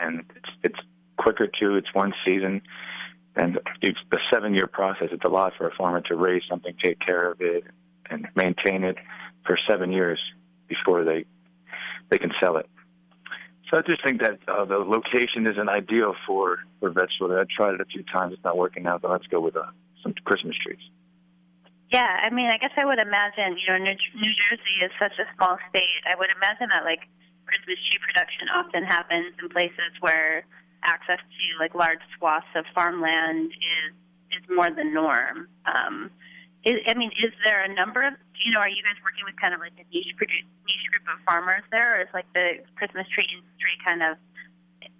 and 0.00 0.24
it's 0.36 0.50
it's 0.62 0.78
quicker 1.16 1.48
too. 1.48 1.76
It's 1.76 1.92
one 1.92 2.12
season, 2.24 2.62
and 3.34 3.58
it's 3.82 3.98
a 4.12 4.16
seven 4.32 4.54
year 4.54 4.66
process. 4.66 5.08
It's 5.10 5.24
a 5.24 5.28
lot 5.30 5.54
for 5.58 5.68
a 5.68 5.74
farmer 5.74 6.00
to 6.02 6.14
raise 6.14 6.42
something, 6.48 6.74
take 6.82 7.00
care 7.00 7.30
of 7.30 7.40
it, 7.40 7.64
and 8.10 8.28
maintain 8.36 8.84
it 8.84 8.96
for 9.44 9.58
seven 9.68 9.90
years 9.90 10.20
before 10.68 11.04
they 11.04 11.24
they 12.10 12.18
can 12.18 12.30
sell 12.40 12.56
it. 12.56 12.68
I 13.74 13.82
just 13.82 14.04
think 14.04 14.20
that 14.20 14.38
uh, 14.46 14.64
the 14.64 14.78
location 14.78 15.46
isn't 15.46 15.68
ideal 15.68 16.14
for 16.26 16.58
for 16.80 16.90
vegetables. 16.90 17.32
I 17.32 17.44
tried 17.50 17.74
it 17.74 17.80
a 17.80 17.84
few 17.84 18.04
times; 18.04 18.34
it's 18.34 18.44
not 18.44 18.56
working 18.56 18.86
out. 18.86 19.02
But 19.02 19.10
let's 19.10 19.26
go 19.26 19.40
with 19.40 19.56
uh, 19.56 19.66
some 20.02 20.14
Christmas 20.24 20.54
trees. 20.62 20.78
Yeah, 21.90 22.06
I 22.06 22.30
mean, 22.30 22.50
I 22.50 22.56
guess 22.56 22.72
I 22.76 22.84
would 22.84 23.00
imagine, 23.00 23.54
you 23.54 23.70
know, 23.70 23.78
New, 23.78 23.94
New 24.18 24.34
Jersey 24.34 24.82
is 24.82 24.90
such 24.98 25.14
a 25.18 25.26
small 25.36 25.58
state. 25.70 26.02
I 26.10 26.16
would 26.18 26.30
imagine 26.34 26.68
that 26.74 26.84
like 26.84 27.06
Christmas 27.46 27.78
tree 27.86 28.00
production 28.02 28.48
often 28.50 28.82
happens 28.84 29.34
in 29.40 29.48
places 29.48 29.94
where 30.00 30.44
access 30.82 31.18
to 31.18 31.44
like 31.60 31.74
large 31.74 32.02
swaths 32.18 32.50
of 32.56 32.64
farmland 32.74 33.52
is 33.52 33.94
is 34.34 34.42
more 34.50 34.70
the 34.70 34.84
norm. 34.84 35.48
Um, 35.66 36.10
is, 36.64 36.80
I 36.88 36.94
mean, 36.94 37.12
is 37.20 37.32
there 37.44 37.62
a 37.62 37.72
number 37.72 38.02
of 38.02 38.14
you 38.44 38.52
know? 38.52 38.60
Are 38.60 38.68
you 38.68 38.82
guys 38.82 38.96
working 39.04 39.24
with 39.24 39.36
kind 39.40 39.52
of 39.52 39.60
like 39.60 39.76
a 39.76 39.84
niche 39.92 40.12
niche 40.16 40.86
group 40.90 41.06
of 41.12 41.20
farmers 41.24 41.62
there, 41.70 41.98
or 41.98 42.00
is 42.02 42.12
like 42.14 42.26
the 42.32 42.64
Christmas 42.76 43.06
tree 43.12 43.28
industry 43.28 43.76
kind 43.84 44.02
of 44.02 44.16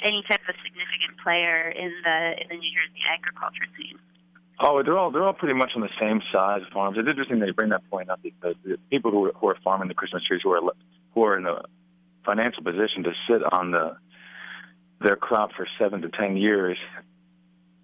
any 0.00 0.22
type 0.28 0.44
of 0.48 0.54
significant 0.60 1.16
player 1.24 1.72
in 1.72 1.92
the 2.04 2.18
in 2.42 2.46
the 2.48 2.58
New 2.60 2.72
Jersey 2.76 3.02
agriculture 3.08 3.64
scene? 3.76 3.98
Oh, 4.60 4.82
they're 4.82 4.98
all 4.98 5.10
they're 5.10 5.24
all 5.24 5.32
pretty 5.32 5.54
much 5.54 5.72
on 5.74 5.80
the 5.80 5.92
same 6.00 6.20
size 6.32 6.62
farms. 6.72 6.96
It's 6.98 7.08
interesting 7.08 7.40
that 7.40 7.46
you 7.46 7.54
bring 7.54 7.70
that 7.70 7.88
point 7.90 8.10
up 8.10 8.22
because 8.22 8.54
the 8.64 8.78
people 8.90 9.10
who 9.10 9.26
are, 9.26 9.32
who 9.32 9.48
are 9.48 9.58
farming 9.64 9.88
the 9.88 9.94
Christmas 9.94 10.22
trees 10.24 10.40
who 10.44 10.52
are 10.52 10.60
who 11.14 11.24
are 11.24 11.38
in 11.38 11.46
a 11.46 11.62
financial 12.24 12.62
position 12.62 13.04
to 13.04 13.12
sit 13.28 13.42
on 13.52 13.72
the 13.72 13.96
their 15.00 15.16
crop 15.16 15.52
for 15.56 15.66
seven 15.78 16.02
to 16.02 16.08
ten 16.08 16.36
years 16.36 16.78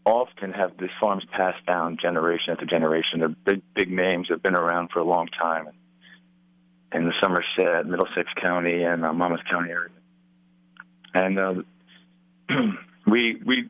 often 0.04 0.52
have 0.52 0.72
these 0.78 0.90
farms 1.00 1.24
passed 1.30 1.64
down 1.66 1.98
generation 2.00 2.52
after 2.52 2.66
generation. 2.66 3.20
They're 3.20 3.28
big 3.28 3.62
big 3.74 3.90
names 3.90 4.28
have 4.30 4.42
been 4.42 4.54
around 4.56 4.90
for 4.92 5.00
a 5.00 5.04
long 5.04 5.28
time 5.28 5.68
in 6.92 7.04
the 7.04 7.12
Somerset, 7.20 7.86
Middlesex 7.86 8.28
County, 8.40 8.82
and 8.82 9.04
uh, 9.04 9.12
Monmouth 9.12 9.44
County 9.50 9.70
area. 9.70 9.90
And 11.14 11.38
uh, 11.38 11.54
we 13.06 13.40
we 13.44 13.68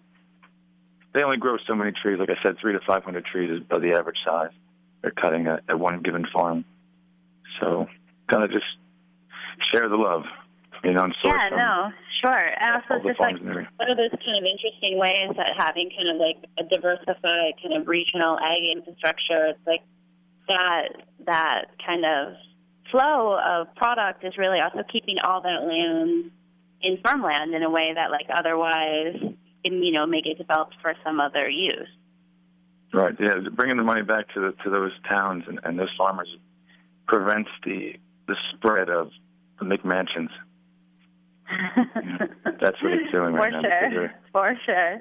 they 1.13 1.23
only 1.23 1.37
grow 1.37 1.57
so 1.67 1.75
many 1.75 1.93
trees. 1.93 2.19
Like 2.19 2.31
I 2.31 2.43
said, 2.43 2.57
three 2.61 2.73
to 2.73 2.81
five 2.87 3.05
hundred 3.05 3.25
trees 3.25 3.51
is 3.51 3.63
about 3.63 3.83
the 3.83 3.93
average 3.93 4.19
size 4.25 4.51
they're 5.03 5.11
cutting 5.11 5.47
at, 5.47 5.63
at 5.69 5.79
one 5.79 6.03
given 6.03 6.27
farm. 6.33 6.65
So 7.61 7.87
kind 8.31 8.45
of 8.45 8.51
just 8.51 8.67
share 9.73 9.89
the 9.89 9.97
love, 9.97 10.25
you 10.85 10.93
know, 10.93 11.05
and 11.05 11.15
source 11.23 11.39
Yeah, 11.51 11.57
no, 11.57 11.93
sure. 12.23 12.47
And 12.61 12.75
also, 12.75 12.87
all 12.91 12.97
it's 12.97 13.05
the 13.05 13.11
just 13.11 13.21
like 13.21 13.41
one 13.41 13.91
of 13.91 13.97
those 13.97 14.11
kind 14.11 14.39
of 14.39 14.45
interesting 14.45 14.99
ways 14.99 15.31
that 15.37 15.53
having 15.57 15.91
kind 15.91 16.09
of 16.09 16.17
like 16.17 16.39
a 16.59 16.65
diversified 16.65 17.55
kind 17.63 17.75
of 17.77 17.89
regional 17.89 18.39
ag 18.39 18.63
infrastructure, 18.77 19.53
it's 19.53 19.67
like 19.67 19.83
that 20.49 20.89
that 21.27 21.67
kind 21.85 22.05
of 22.05 22.35
flow 22.91 23.39
of 23.39 23.75
product 23.77 24.25
is 24.25 24.37
really 24.37 24.59
also 24.61 24.83
keeping 24.91 25.17
all 25.23 25.41
that 25.43 25.63
land 25.63 26.31
in 26.83 26.99
farmland 27.05 27.55
in 27.55 27.63
a 27.63 27.71
way 27.71 27.93
that 27.95 28.11
like 28.11 28.27
otherwise 28.35 29.17
you 29.65 29.93
know 29.93 30.07
may 30.07 30.23
get 30.23 30.39
developed 30.39 30.75
for 30.83 30.95
some 31.05 31.21
other 31.21 31.49
use. 31.49 31.89
Right. 32.93 33.15
Yeah, 33.21 33.39
bringing 33.53 33.77
the 33.77 33.85
money 33.85 34.03
back 34.03 34.33
to 34.35 34.41
the, 34.41 34.53
to 34.65 34.71
those 34.71 34.91
towns 35.09 35.45
and, 35.47 35.61
and 35.63 35.79
those 35.79 35.95
farmers 35.97 36.29
prevents 37.07 37.51
the 37.65 37.95
the 38.27 38.37
spread 38.55 38.89
of 38.89 39.11
the 39.59 39.65
McMansions. 39.65 40.31
That's 42.61 42.76
what 42.83 42.92
it's 42.92 43.11
doing 43.11 43.35
right 43.35 43.50
for 43.50 43.62
now. 43.62 43.90
sure, 43.90 44.12
for 44.33 44.49
sure. 44.64 44.95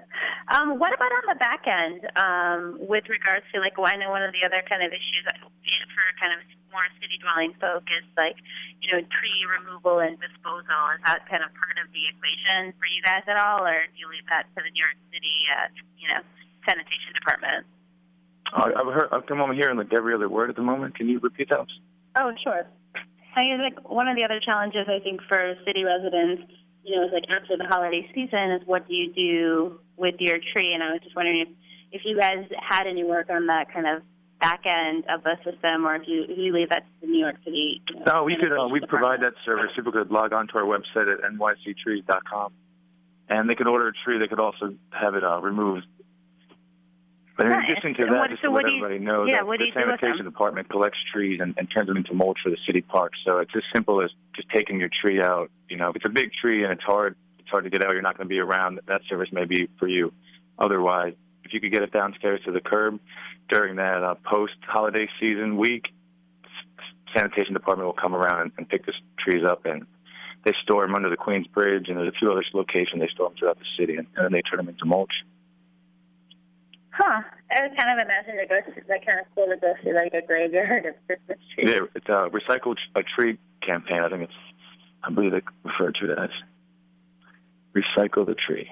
Um, 0.50 0.80
what 0.80 0.94
about 0.96 1.12
on 1.12 1.26
the 1.30 1.40
back 1.40 1.68
end 1.68 2.08
um, 2.16 2.80
with 2.88 3.06
regards 3.10 3.46
to 3.54 3.60
like? 3.60 3.78
Well, 3.78 3.92
I 3.92 3.98
know 3.98 4.10
one 4.10 4.24
of 4.24 4.32
the 4.34 4.42
other 4.48 4.64
kind 4.66 4.82
of 4.82 4.90
issues 4.90 5.24
for 5.30 6.06
kind 6.18 6.34
of 6.34 6.40
more 6.72 6.86
city 7.02 7.18
dwelling 7.22 7.54
folk 7.60 7.84
is 7.90 8.06
like, 8.18 8.38
you 8.82 8.90
know, 8.94 9.02
tree 9.10 9.42
removal 9.46 10.00
and 10.00 10.18
disposal. 10.22 10.80
Is 10.96 11.02
that 11.06 11.26
kind 11.30 11.44
of 11.44 11.52
part 11.58 11.78
of 11.82 11.90
the 11.92 12.04
equation 12.10 12.74
for 12.78 12.88
you 12.88 13.02
guys 13.04 13.26
at 13.28 13.38
all, 13.38 13.66
or 13.66 13.86
do 13.90 13.98
you 13.98 14.08
leave 14.10 14.26
that 14.30 14.48
to 14.56 14.64
the 14.64 14.72
New 14.72 14.82
York 14.82 14.98
City, 15.14 15.38
uh, 15.52 15.68
you 15.98 16.08
know, 16.10 16.22
sanitation 16.66 17.12
department? 17.14 17.66
I- 18.54 18.74
I've 18.74 18.90
heard. 18.94 19.10
I've 19.12 19.26
come 19.28 19.42
over 19.42 19.54
here 19.54 19.70
and 19.70 19.78
like 19.78 19.94
every 19.94 20.14
other 20.14 20.30
word 20.30 20.50
at 20.50 20.56
the 20.56 20.66
moment. 20.66 20.96
Can 20.96 21.10
you 21.10 21.20
repeat 21.20 21.50
that? 21.50 21.68
Oh, 22.18 22.32
sure. 22.42 22.66
I 23.40 23.44
mean, 23.44 23.62
like 23.62 23.90
one 23.90 24.08
of 24.08 24.18
the 24.18 24.24
other 24.24 24.40
challenges 24.44 24.88
I 24.88 25.00
think 25.00 25.22
for 25.30 25.56
city 25.66 25.84
residents, 25.84 26.44
you 26.84 26.96
know, 26.96 27.08
is 27.08 27.14
like 27.14 27.24
after 27.30 27.56
the 27.56 27.66
holiday 27.66 28.06
season, 28.14 28.52
is 28.52 28.62
what 28.66 28.88
do 28.88 28.94
you 28.94 29.14
do 29.14 29.80
with 29.96 30.16
your 30.20 30.40
tree? 30.52 30.74
And 30.74 30.84
I 30.84 30.92
was 30.92 31.02
just 31.04 31.16
wondering 31.16 31.42
if 31.42 31.48
if 31.92 32.02
you 32.06 32.18
guys 32.18 32.46
had 32.62 32.86
any 32.86 33.04
work 33.04 33.30
on 33.30 33.48
that 33.48 33.74
kind 33.74 33.88
of 33.88 34.04
back 34.42 34.62
end 34.66 35.06
of 35.10 35.24
the 35.24 35.36
system, 35.44 35.88
or 35.88 35.96
if 35.96 36.04
you 36.06 36.26
if 36.28 36.38
you 36.38 36.54
leave 36.54 36.70
that 36.70 36.84
to 36.84 36.92
the 37.02 37.08
New 37.08 37.20
York 37.20 37.38
City. 37.46 37.82
You 37.90 37.96
know, 37.96 38.04
No, 38.06 38.24
we 38.26 38.36
could. 38.36 38.52
Uh, 38.52 38.68
we 38.68 38.82
provide 38.82 39.22
that 39.22 39.34
service. 39.46 39.72
People 39.76 39.94
could 39.94 40.12
log 40.12 40.34
on 40.34 40.48
to 40.50 40.56
our 40.56 40.66
website 40.66 41.08
at 41.12 41.20
nyctrees.com, 41.32 42.52
and 43.30 43.50
they 43.50 43.56
could 43.56 43.68
order 43.68 43.88
a 43.88 43.94
tree. 44.04 44.20
They 44.20 44.28
could 44.28 44.40
also 44.40 44.76
have 44.92 45.16
it 45.16 45.24
uh, 45.24 45.40
removed. 45.40 45.88
But 47.40 47.46
in 47.46 47.54
Nice. 47.54 47.72
addition 47.72 47.94
to 47.94 48.06
that, 48.08 48.20
what- 48.20 48.30
just 48.32 48.42
so 48.42 48.48
to 48.50 48.52
what 48.52 48.64
let 48.64 48.70
do 48.70 48.76
you- 48.76 48.84
everybody 48.84 49.06
know 49.06 49.24
yeah, 49.24 49.38
that 49.38 49.46
the 49.46 49.52
you 49.66 49.72
do 49.72 49.80
with 49.80 50.00
sanitation 50.02 50.26
department 50.26 50.68
collects 50.68 51.00
trees 51.10 51.40
and, 51.40 51.54
and 51.58 51.72
turns 51.72 51.88
them 51.88 51.96
into 51.96 52.14
mulch 52.14 52.38
for 52.44 52.50
the 52.50 52.58
city 52.66 52.82
parks. 52.82 53.18
So 53.24 53.38
it's 53.38 53.56
as 53.56 53.64
simple 53.74 54.02
as 54.02 54.12
just 54.36 54.50
taking 54.50 54.78
your 54.78 54.90
tree 54.90 55.22
out. 55.22 55.50
You 55.70 55.78
know, 55.78 55.90
if 55.90 55.96
it's 55.96 56.06
a 56.06 56.10
big 56.10 56.34
tree 56.34 56.64
and 56.66 56.74
it's 56.74 56.84
hard, 56.84 57.16
it's 57.40 57.48
hard 57.50 57.64
to 57.64 57.70
get 57.70 57.82
out. 57.82 57.94
You're 57.94 58.02
not 58.02 58.18
going 58.18 58.28
to 58.28 58.30
be 58.30 58.40
around. 58.40 58.82
That 58.88 59.04
service 59.10 59.32
may 59.32 59.46
be 59.46 59.70
for 59.80 59.88
you. 59.88 60.12
Otherwise, 60.58 61.14
if 61.46 61.54
you 61.54 61.62
could 61.62 61.72
get 61.72 61.82
it 61.82 61.94
downstairs 61.94 62.42
to 62.44 62.52
the 62.52 62.60
curb 62.60 63.00
during 63.48 63.78
that 63.78 64.04
uh, 64.04 64.16
post-holiday 64.26 65.08
season 65.18 65.56
week, 65.56 65.86
sanitation 67.16 67.54
department 67.54 67.86
will 67.88 67.94
come 67.94 68.14
around 68.16 68.42
and, 68.42 68.52
and 68.58 68.68
pick 68.68 68.86
the 68.86 68.92
trees 69.18 69.46
up 69.46 69.66
and 69.66 69.86
they 70.44 70.52
store 70.64 70.86
them 70.86 70.94
under 70.94 71.10
the 71.10 71.16
Queens 71.16 71.48
Bridge 71.48 71.86
and 71.88 71.98
there's 71.98 72.10
a 72.10 72.18
few 72.20 72.30
other 72.34 72.44
locations 72.54 73.00
they 73.02 73.08
store 73.08 73.30
them 73.30 73.38
throughout 73.38 73.58
the 73.58 73.66
city 73.80 73.96
and, 73.96 74.08
and 74.18 74.26
then 74.26 74.32
they 74.34 74.42
turn 74.42 74.58
them 74.58 74.68
into 74.68 74.86
mulch. 74.86 75.14
Huh. 77.00 77.22
I 77.50 77.62
was 77.66 77.72
kind 77.80 77.98
of 77.98 78.06
imagining 78.06 78.40
to 78.40 78.46
go 78.48 78.60
through 78.74 78.84
that 78.90 79.06
kind 79.06 79.20
of 79.22 79.26
cool 79.34 79.46
to 79.48 79.56
go 79.56 79.74
through 79.82 79.96
like 79.96 80.14
a 80.14 80.22
graveyard 80.26 80.86
of 80.86 80.96
Christmas 81.08 81.38
trees. 81.56 81.70
Yeah, 81.70 81.86
it's 81.96 82.10
a 82.10 82.30
recycle 82.30 82.76
tr- 82.76 83.00
a 83.00 83.04
tree 83.04 83.38
campaign. 83.66 84.02
I 84.04 84.10
think 84.10 84.24
it's 84.24 84.34
I 85.04 85.10
believe 85.10 85.32
they 85.32 85.42
refer 85.64 85.92
to 85.92 86.12
it 86.12 86.20
as 86.20 86.30
recycle 87.74 88.26
the 88.26 88.36
tree. 88.36 88.68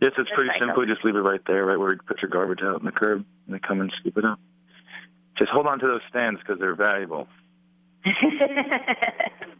Yes, 0.00 0.12
it's 0.16 0.30
pretty 0.34 0.50
Recycle. 0.50 0.58
simple. 0.60 0.86
You 0.86 0.94
just 0.94 1.04
leave 1.04 1.16
it 1.16 1.20
right 1.20 1.40
there, 1.46 1.66
right 1.66 1.78
where 1.78 1.92
you 1.92 1.98
put 2.06 2.22
your 2.22 2.30
garbage 2.30 2.60
out 2.62 2.78
in 2.78 2.86
the 2.86 2.92
curb, 2.92 3.24
and 3.46 3.54
they 3.54 3.58
come 3.58 3.80
and 3.80 3.92
scoop 4.00 4.16
it 4.16 4.24
up. 4.24 4.38
Just 5.36 5.50
hold 5.50 5.66
on 5.66 5.78
to 5.80 5.86
those 5.86 6.00
stands 6.08 6.40
because 6.40 6.58
they're 6.60 6.76
valuable. 6.76 7.26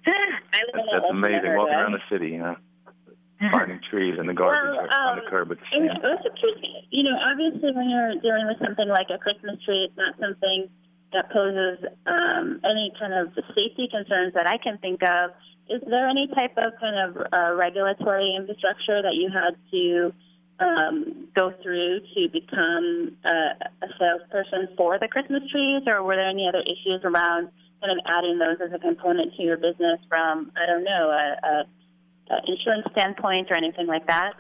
That's, 0.03 0.89
that's 0.93 1.05
amazing. 1.11 1.55
Walking 1.57 1.75
around 1.75 1.93
the 1.93 2.01
city, 2.11 2.29
you 2.31 2.39
know, 2.39 2.57
finding 3.49 3.81
trees 3.89 4.17
and 4.19 4.29
the 4.29 4.35
garbage 4.35 4.61
Well, 4.61 4.85
right 4.85 4.93
on 4.93 5.19
um, 5.19 5.25
the 5.25 5.31
curb 5.31 5.49
with 5.49 5.59
the 5.61 5.67
And 5.73 5.89
also, 6.05 6.29
you 6.91 7.03
know, 7.03 7.17
obviously 7.17 7.73
when 7.73 7.89
you're 7.89 8.21
dealing 8.21 8.47
with 8.47 8.61
something 8.61 8.89
like 8.89 9.09
a 9.09 9.17
Christmas 9.17 9.57
tree, 9.65 9.89
it's 9.89 9.97
not 9.97 10.21
something 10.21 10.69
that 11.13 11.33
poses 11.33 11.81
um, 12.07 12.61
any 12.65 12.93
kind 13.01 13.15
of 13.15 13.33
safety 13.57 13.89
concerns 13.91 14.35
that 14.35 14.47
I 14.47 14.59
can 14.59 14.79
think 14.79 15.03
of. 15.03 15.33
Is 15.69 15.81
there 15.89 16.09
any 16.09 16.29
type 16.29 16.53
of 16.59 16.75
kind 16.79 16.99
of 16.99 17.17
uh, 17.33 17.55
regulatory 17.55 18.35
infrastructure 18.37 19.03
that 19.03 19.15
you 19.15 19.31
had 19.33 19.57
to 19.71 20.13
um, 20.61 21.29
go 21.35 21.53
through 21.63 22.01
to 22.15 22.29
become 22.29 23.17
a, 23.25 23.57
a 23.83 23.89
salesperson 23.99 24.69
for 24.77 24.99
the 24.99 25.09
Christmas 25.09 25.43
trees, 25.51 25.83
or 25.87 26.03
were 26.03 26.17
there 26.17 26.29
any 26.29 26.47
other 26.47 26.61
issues 26.61 27.01
around 27.05 27.49
kind 27.81 27.97
of 27.97 27.99
adding 28.07 28.39
those 28.39 28.59
as 28.61 28.73
a 28.75 28.79
component 28.79 29.35
to 29.37 29.43
your 29.43 29.57
business 29.57 29.99
from, 30.09 30.53
I 30.57 30.67
don't 30.67 30.85
know, 30.85 31.11
a, 31.11 31.47
a, 31.47 31.65
a 32.31 32.51
insurance 32.51 32.87
standpoint 32.93 33.51
or 33.51 33.57
anything 33.57 33.87
like 33.87 34.07
that? 34.07 34.35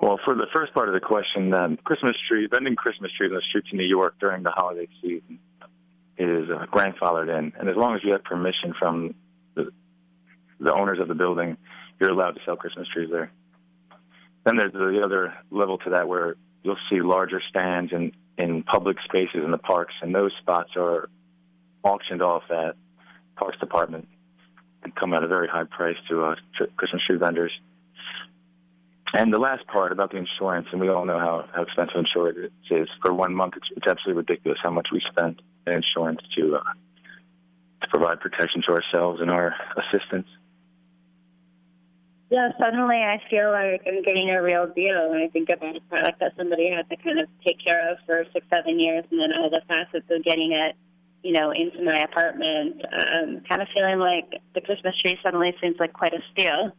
Well, 0.00 0.18
for 0.24 0.34
the 0.34 0.46
first 0.52 0.72
part 0.72 0.88
of 0.88 0.94
the 0.94 1.00
question, 1.00 1.52
um, 1.52 1.76
Christmas 1.84 2.16
tree, 2.26 2.48
vending 2.50 2.74
Christmas 2.74 3.10
trees 3.16 3.30
on 3.30 3.36
the 3.36 3.42
streets 3.48 3.68
of 3.70 3.76
New 3.76 3.84
York 3.84 4.14
during 4.18 4.42
the 4.42 4.50
holiday 4.50 4.88
season 5.02 5.38
is 6.16 6.48
uh, 6.50 6.66
grandfathered 6.66 7.28
in, 7.28 7.52
and 7.58 7.68
as 7.68 7.76
long 7.76 7.94
as 7.94 8.00
you 8.02 8.12
have 8.12 8.24
permission 8.24 8.74
from 8.78 9.14
the, 9.54 9.70
the 10.58 10.72
owners 10.72 10.98
of 11.00 11.08
the 11.08 11.14
building, 11.14 11.56
you're 11.98 12.10
allowed 12.10 12.32
to 12.32 12.40
sell 12.46 12.56
Christmas 12.56 12.88
trees 12.88 13.10
there. 13.10 13.30
Then 14.44 14.56
there's 14.56 14.72
the 14.72 15.02
other 15.04 15.34
level 15.50 15.78
to 15.78 15.90
that 15.90 16.08
where 16.08 16.36
you'll 16.62 16.76
see 16.90 17.00
larger 17.00 17.42
stands 17.48 17.92
in 17.92 18.12
in 18.38 18.62
public 18.62 18.96
spaces 19.04 19.42
in 19.44 19.50
the 19.50 19.58
parks, 19.58 19.92
and 20.00 20.14
those 20.14 20.32
spots 20.40 20.70
are 20.76 21.10
auctioned 21.82 22.22
off 22.22 22.44
at 22.50 22.74
Parks 23.36 23.58
Department 23.58 24.08
and 24.82 24.94
come 24.94 25.12
at 25.12 25.22
a 25.22 25.28
very 25.28 25.48
high 25.48 25.64
price 25.64 25.96
to 26.08 26.24
uh, 26.24 26.34
Christmas 26.76 27.02
tree 27.06 27.16
vendors. 27.16 27.52
And 29.12 29.32
the 29.32 29.38
last 29.38 29.66
part 29.66 29.90
about 29.90 30.12
the 30.12 30.18
insurance, 30.18 30.68
and 30.70 30.80
we 30.80 30.88
all 30.88 31.04
know 31.04 31.18
how, 31.18 31.48
how 31.52 31.62
expensive 31.62 31.96
insurance 31.96 32.52
is. 32.70 32.88
For 33.02 33.12
one 33.12 33.34
month, 33.34 33.54
it's, 33.56 33.66
it's 33.76 33.86
absolutely 33.86 34.20
ridiculous 34.22 34.58
how 34.62 34.70
much 34.70 34.88
we 34.92 35.02
spend 35.10 35.42
in 35.66 35.72
insurance 35.72 36.20
to 36.36 36.56
uh, 36.56 36.72
to 37.82 37.88
provide 37.88 38.20
protection 38.20 38.62
to 38.68 38.72
ourselves 38.72 39.20
and 39.20 39.30
our 39.30 39.54
assistants. 39.76 40.28
Yeah, 42.30 42.50
suddenly 42.60 42.96
I 42.96 43.20
feel 43.28 43.50
like 43.50 43.82
I'm 43.86 44.02
getting 44.02 44.30
a 44.30 44.40
real 44.40 44.68
deal 44.68 45.10
when 45.10 45.20
I 45.20 45.28
think 45.28 45.48
about 45.48 45.76
a 45.76 45.80
product 45.88 46.20
that 46.20 46.32
somebody 46.36 46.70
had 46.70 46.88
to 46.90 46.96
kind 47.02 47.18
of 47.18 47.26
take 47.44 47.58
care 47.64 47.90
of 47.90 47.98
for 48.06 48.24
six, 48.32 48.46
seven 48.48 48.78
years, 48.78 49.04
and 49.10 49.18
then 49.18 49.30
all 49.36 49.50
the 49.50 49.62
facets 49.66 50.06
of 50.08 50.22
getting 50.22 50.52
it, 50.52 50.76
you 51.22 51.32
know, 51.32 51.50
into 51.50 51.82
my 51.84 52.00
apartment. 52.00 52.82
Um, 52.84 53.42
kind 53.48 53.62
of 53.62 53.68
feeling 53.74 53.98
like 53.98 54.40
the 54.54 54.60
Christmas 54.60 54.96
tree 54.98 55.18
suddenly 55.22 55.54
seems 55.60 55.76
like 55.78 55.92
quite 55.92 56.14
a 56.14 56.22
steal. 56.32 56.72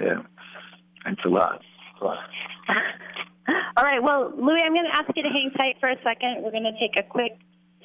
Yeah, 0.00 0.22
it's 1.06 1.24
a 1.24 1.28
lot. 1.28 1.60
It's 1.60 2.02
a 2.02 2.04
lot. 2.04 2.18
All 3.76 3.84
right. 3.84 4.02
Well, 4.02 4.32
Louis, 4.36 4.60
I'm 4.64 4.74
going 4.74 4.86
to 4.90 4.96
ask 4.96 5.08
you 5.14 5.22
to 5.22 5.28
hang 5.28 5.50
tight 5.56 5.76
for 5.80 5.88
a 5.88 5.96
second. 6.02 6.42
We're 6.42 6.50
going 6.50 6.64
to 6.64 6.78
take 6.78 6.98
a 6.98 7.02
quick 7.02 7.38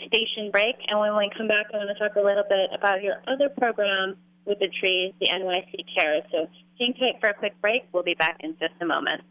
station 0.08 0.50
break, 0.51 0.75
and 0.88 1.00
when 1.00 1.15
we 1.15 1.30
come 1.38 1.48
back, 1.48 1.68
I 1.74 1.77
want 1.77 1.89
to 1.96 2.00
talk 2.00 2.15
a 2.15 2.25
little 2.25 2.46
bit 2.50 2.70
about 2.74 3.03
your 3.03 3.22
other 3.27 3.50
program 3.50 4.18
with 4.46 4.60
the 4.60 4.68
trees, 4.80 5.13
the 5.20 5.27
NYC 5.27 5.86
Cares. 5.96 6.24
So 6.32 6.50
hang 6.80 6.94
tight 6.94 7.20
for 7.20 7.30
a 7.30 7.34
quick 7.34 7.53
break. 7.62 7.84
We'll 7.94 8.03
be 8.03 8.15
back 8.15 8.38
in 8.39 8.58
just 8.60 8.74
a 8.82 8.86
moment. 8.86 9.22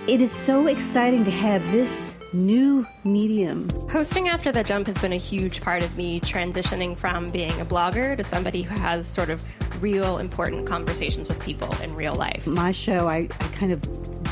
It 0.07 0.21
is 0.21 0.31
so 0.31 0.67
exciting 0.67 1.25
to 1.25 1.31
have 1.31 1.69
this 1.71 2.15
new 2.33 2.85
medium. 3.03 3.69
Hosting 3.89 4.29
After 4.29 4.51
the 4.51 4.63
Jump 4.63 4.87
has 4.87 4.97
been 4.97 5.13
a 5.13 5.17
huge 5.17 5.61
part 5.61 5.83
of 5.83 5.95
me 5.97 6.19
transitioning 6.19 6.97
from 6.97 7.27
being 7.29 7.51
a 7.61 7.65
blogger 7.65 8.17
to 8.17 8.23
somebody 8.23 8.61
who 8.61 8.75
has 8.79 9.07
sort 9.07 9.29
of 9.29 9.43
real 9.83 10.17
important 10.17 10.65
conversations 10.65 11.27
with 11.27 11.39
people 11.43 11.69
in 11.81 11.93
real 11.93 12.15
life. 12.15 12.47
My 12.47 12.71
show, 12.71 13.07
I, 13.07 13.27
I 13.39 13.47
kind 13.53 13.71
of 13.71 13.81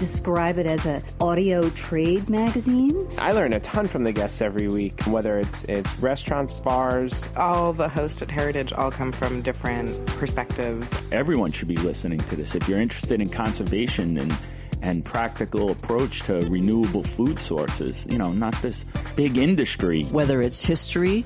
describe 0.02 0.58
it 0.58 0.66
as 0.66 0.88
an 0.88 1.00
audio 1.20 1.70
trade 1.70 2.28
magazine. 2.28 3.08
I 3.20 3.34
learn 3.34 3.54
a 3.54 3.60
ton 3.60 3.88
from 3.88 4.04
the 4.04 4.12
guests 4.12 4.42
every 4.42 4.68
week, 4.68 5.00
whether 5.04 5.38
it's 5.38 5.64
it's 5.66 6.00
restaurants, 6.00 6.54
bars. 6.54 7.30
All 7.38 7.72
the 7.72 7.88
hosts 7.88 8.22
at 8.24 8.32
Heritage 8.32 8.74
all 8.74 8.90
come 8.90 9.12
from 9.12 9.44
different 9.44 10.08
perspectives. 10.08 10.92
Everyone 11.12 11.52
should 11.52 11.68
be 11.68 11.76
listening 11.78 12.18
to 12.18 12.36
this. 12.36 12.56
If 12.56 12.68
you're 12.68 12.82
interested 12.82 13.22
in 13.22 13.30
conservation 13.30 14.18
and 14.18 14.36
and 14.82 15.06
practical 15.06 15.72
approach 15.72 16.22
to 16.24 16.40
renewable 16.48 17.04
food 17.04 17.40
sources, 17.40 18.08
you 18.10 18.18
know, 18.18 18.32
not 18.32 18.54
this 18.62 18.86
big 19.16 19.38
industry. 19.38 20.04
Whether 20.06 20.42
it's 20.42 20.62
history, 20.62 21.26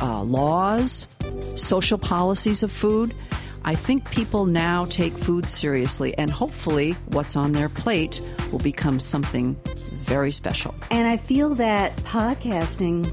uh, 0.00 0.22
laws, 0.22 1.06
social 1.56 1.98
policies 1.98 2.62
of 2.62 2.70
food, 2.70 3.14
I 3.64 3.74
think 3.74 4.10
people 4.10 4.44
now 4.44 4.84
take 4.84 5.12
food 5.12 5.48
seriously, 5.48 6.16
and 6.18 6.30
hopefully, 6.30 6.92
what's 7.12 7.34
on 7.34 7.52
their 7.52 7.70
plate 7.70 8.20
will 8.52 8.58
become 8.58 9.00
something 9.00 9.56
very 10.04 10.30
special. 10.30 10.74
And 10.90 11.08
I 11.08 11.16
feel 11.16 11.54
that 11.54 11.96
podcasting 11.98 13.06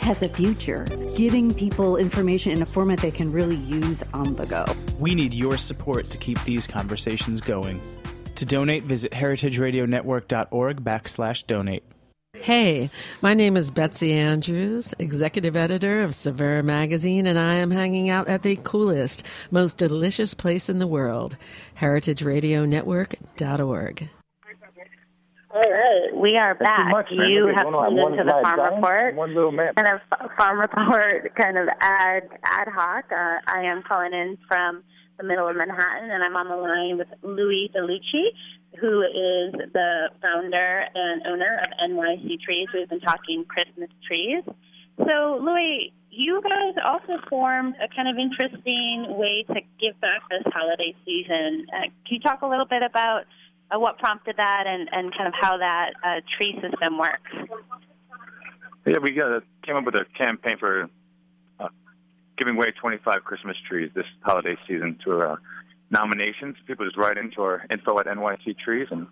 has 0.00 0.22
a 0.22 0.28
future, 0.28 0.84
giving 1.16 1.54
people 1.54 1.96
information 1.96 2.52
in 2.52 2.62
a 2.62 2.66
format 2.66 2.98
they 2.98 3.10
can 3.12 3.30
really 3.30 3.56
use 3.56 4.02
on 4.12 4.34
the 4.34 4.46
go. 4.46 4.64
We 4.98 5.14
need 5.14 5.32
your 5.32 5.56
support 5.56 6.06
to 6.06 6.18
keep 6.18 6.42
these 6.44 6.66
conversations 6.66 7.40
going. 7.40 7.80
To 8.38 8.46
donate, 8.46 8.84
visit 8.84 9.10
heritageradionetwork.org 9.10 10.84
backslash 10.84 11.44
donate. 11.44 11.82
Hey, 12.34 12.88
my 13.20 13.34
name 13.34 13.56
is 13.56 13.72
Betsy 13.72 14.12
Andrews, 14.12 14.94
executive 15.00 15.56
editor 15.56 16.04
of 16.04 16.14
Saveur 16.14 16.62
Magazine, 16.62 17.26
and 17.26 17.36
I 17.36 17.54
am 17.54 17.72
hanging 17.72 18.10
out 18.10 18.28
at 18.28 18.44
the 18.44 18.54
coolest, 18.62 19.24
most 19.50 19.76
delicious 19.76 20.34
place 20.34 20.68
in 20.68 20.78
the 20.78 20.86
world, 20.86 21.36
heritageradionetwork.org. 21.80 24.08
All 25.50 25.60
right, 25.60 26.10
we 26.14 26.36
are 26.36 26.54
back. 26.54 26.92
Much, 26.92 27.08
you 27.10 27.52
have 27.56 27.66
tuned 27.66 27.98
into 27.98 28.22
the 28.22 28.38
Farm 28.40 28.56
giant, 28.56 28.76
Report. 28.76 29.16
One 29.16 29.34
little 29.34 29.50
man. 29.50 29.74
Kind 29.74 29.88
of 29.88 30.00
Farm 30.36 30.60
Report, 30.60 31.34
kind 31.34 31.58
of 31.58 31.66
ad 31.80 32.28
ad 32.44 32.68
hoc. 32.68 33.06
Uh, 33.10 33.38
I 33.48 33.62
am 33.62 33.82
calling 33.82 34.12
in 34.12 34.38
from 34.46 34.84
the 35.18 35.24
middle 35.24 35.48
of 35.48 35.56
Manhattan, 35.56 36.10
and 36.10 36.22
I'm 36.22 36.36
on 36.36 36.48
the 36.48 36.56
line 36.56 36.96
with 36.96 37.08
Louis 37.22 37.70
DeLucia, 37.74 38.30
who 38.80 39.02
is 39.02 39.52
the 39.72 40.10
founder 40.22 40.84
and 40.94 41.26
owner 41.26 41.60
of 41.62 41.90
NYC 41.90 42.40
Trees. 42.40 42.68
We've 42.72 42.88
been 42.88 43.00
talking 43.00 43.44
Christmas 43.44 43.90
trees. 44.06 44.44
So, 44.98 45.38
Louis, 45.42 45.92
you 46.10 46.40
guys 46.42 46.74
also 46.84 47.20
formed 47.28 47.74
a 47.82 47.88
kind 47.94 48.08
of 48.08 48.16
interesting 48.16 49.06
way 49.18 49.44
to 49.48 49.60
give 49.80 50.00
back 50.00 50.22
this 50.30 50.42
holiday 50.46 50.94
season. 51.04 51.66
Uh, 51.72 51.82
can 52.06 52.14
you 52.16 52.20
talk 52.20 52.42
a 52.42 52.46
little 52.46 52.66
bit 52.66 52.82
about 52.82 53.24
uh, 53.70 53.78
what 53.78 53.98
prompted 53.98 54.36
that 54.36 54.64
and, 54.66 54.88
and 54.92 55.14
kind 55.16 55.26
of 55.26 55.34
how 55.38 55.58
that 55.58 55.90
uh, 56.04 56.20
tree 56.36 56.58
system 56.62 56.98
works? 56.98 57.30
Yeah, 58.86 58.98
we 59.02 59.20
uh, 59.20 59.40
came 59.64 59.76
up 59.76 59.84
with 59.84 59.96
a 59.96 60.06
campaign 60.16 60.56
for 60.58 60.88
giving 62.38 62.56
away 62.56 62.70
25 62.70 63.24
Christmas 63.24 63.56
trees 63.68 63.90
this 63.94 64.06
holiday 64.22 64.56
season 64.66 64.98
to 65.04 65.20
uh, 65.20 65.36
nominations. 65.90 66.56
People 66.66 66.86
just 66.86 66.96
write 66.96 67.18
into 67.18 67.42
our 67.42 67.64
info 67.70 67.98
at 67.98 68.06
NYC 68.06 68.58
Trees 68.58 68.88
and, 68.90 69.06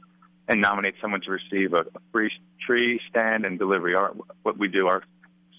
and 0.48 0.60
nominate 0.60 0.94
someone 1.00 1.20
to 1.22 1.30
receive 1.30 1.72
a, 1.72 1.80
a 1.80 2.00
free 2.12 2.30
tree 2.64 3.00
stand 3.10 3.44
and 3.44 3.58
delivery. 3.58 3.94
Our, 3.94 4.14
what 4.42 4.58
we 4.58 4.68
do, 4.68 4.86
our 4.86 5.02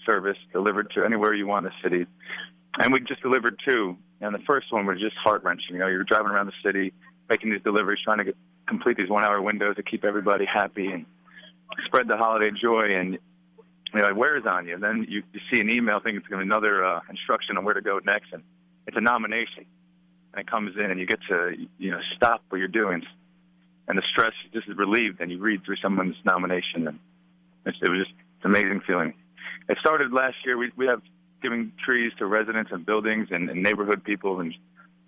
service 0.06 0.38
delivered 0.52 0.90
to 0.94 1.04
anywhere 1.04 1.34
you 1.34 1.46
want 1.46 1.66
in 1.66 1.72
the 1.72 1.88
city. 1.88 2.06
And 2.78 2.92
we 2.92 3.00
just 3.00 3.22
delivered 3.22 3.60
two. 3.66 3.96
And 4.20 4.34
the 4.34 4.40
first 4.46 4.72
one 4.72 4.86
was 4.86 4.98
just 4.98 5.16
heart 5.16 5.44
wrenching. 5.44 5.74
You 5.74 5.78
know, 5.78 5.88
you're 5.88 6.04
driving 6.04 6.28
around 6.28 6.46
the 6.46 6.52
city, 6.64 6.92
making 7.28 7.50
these 7.50 7.62
deliveries, 7.62 8.00
trying 8.02 8.18
to 8.18 8.24
get, 8.24 8.36
complete 8.66 8.96
these 8.96 9.08
one 9.08 9.24
hour 9.24 9.40
windows 9.40 9.76
to 9.76 9.82
keep 9.82 10.04
everybody 10.04 10.44
happy 10.44 10.88
and 10.88 11.06
spread 11.84 12.08
the 12.08 12.16
holiday 12.16 12.50
joy. 12.50 12.94
And 12.94 13.18
you 13.94 14.00
know, 14.00 14.08
it 14.08 14.16
wears 14.16 14.44
on 14.46 14.66
you. 14.66 14.74
And 14.74 14.82
then 14.82 15.06
you, 15.08 15.22
you 15.32 15.40
see 15.50 15.60
an 15.60 15.70
email 15.70 16.00
thinking 16.00 16.16
it's 16.16 16.26
going 16.28 16.40
to 16.40 16.44
be 16.44 16.48
another 16.48 16.84
uh, 16.84 17.00
instruction 17.08 17.56
on 17.56 17.64
where 17.64 17.74
to 17.74 17.80
go 17.80 18.00
next, 18.04 18.32
and 18.32 18.42
it's 18.86 18.96
a 18.96 19.00
nomination. 19.00 19.64
And 20.32 20.40
it 20.40 20.50
comes 20.50 20.76
in, 20.76 20.90
and 20.90 21.00
you 21.00 21.06
get 21.06 21.20
to 21.28 21.54
you 21.78 21.90
know 21.90 22.00
stop 22.16 22.42
what 22.48 22.58
you're 22.58 22.68
doing, 22.68 23.02
and 23.86 23.96
the 23.96 24.02
stress 24.12 24.32
just 24.52 24.68
is 24.68 24.76
relieved. 24.76 25.20
And 25.20 25.30
you 25.30 25.38
read 25.38 25.64
through 25.64 25.76
someone's 25.82 26.16
nomination, 26.24 26.86
and 26.86 26.98
it's, 27.64 27.78
it 27.82 27.88
was 27.88 28.06
just 28.06 28.12
an 28.42 28.50
amazing 28.50 28.82
feeling. 28.86 29.14
It 29.68 29.78
started 29.80 30.12
last 30.12 30.36
year. 30.44 30.58
We 30.58 30.70
we 30.76 30.86
have 30.86 31.00
giving 31.42 31.72
trees 31.84 32.12
to 32.18 32.26
residents 32.26 32.72
and 32.72 32.84
buildings 32.84 33.28
and, 33.30 33.48
and 33.48 33.62
neighborhood 33.62 34.04
people, 34.04 34.40
and 34.40 34.52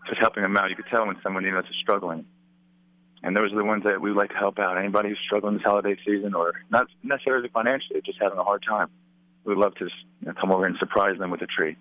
just 0.08 0.20
helping 0.20 0.42
them 0.42 0.56
out. 0.56 0.70
You 0.70 0.76
could 0.76 0.88
tell 0.90 1.06
when 1.06 1.16
someone 1.22 1.44
you 1.44 1.52
know 1.52 1.58
is 1.58 1.66
struggling. 1.82 2.24
And 3.22 3.36
those 3.36 3.52
are 3.52 3.56
the 3.56 3.64
ones 3.64 3.84
that 3.84 4.00
we 4.00 4.10
would 4.10 4.18
like 4.18 4.30
to 4.30 4.36
help 4.36 4.58
out. 4.58 4.78
Anybody 4.78 5.10
who's 5.10 5.18
struggling 5.24 5.54
this 5.54 5.62
holiday 5.62 5.96
season, 6.06 6.34
or 6.34 6.54
not 6.70 6.86
necessarily 7.02 7.48
financially, 7.48 8.00
just 8.04 8.18
having 8.20 8.38
a 8.38 8.44
hard 8.44 8.64
time, 8.66 8.88
we'd 9.44 9.58
love 9.58 9.74
to 9.76 9.84
you 9.84 10.26
know, 10.26 10.32
come 10.40 10.50
over 10.50 10.64
and 10.64 10.76
surprise 10.78 11.18
them 11.18 11.30
with 11.30 11.42
a 11.42 11.46
tree. 11.46 11.76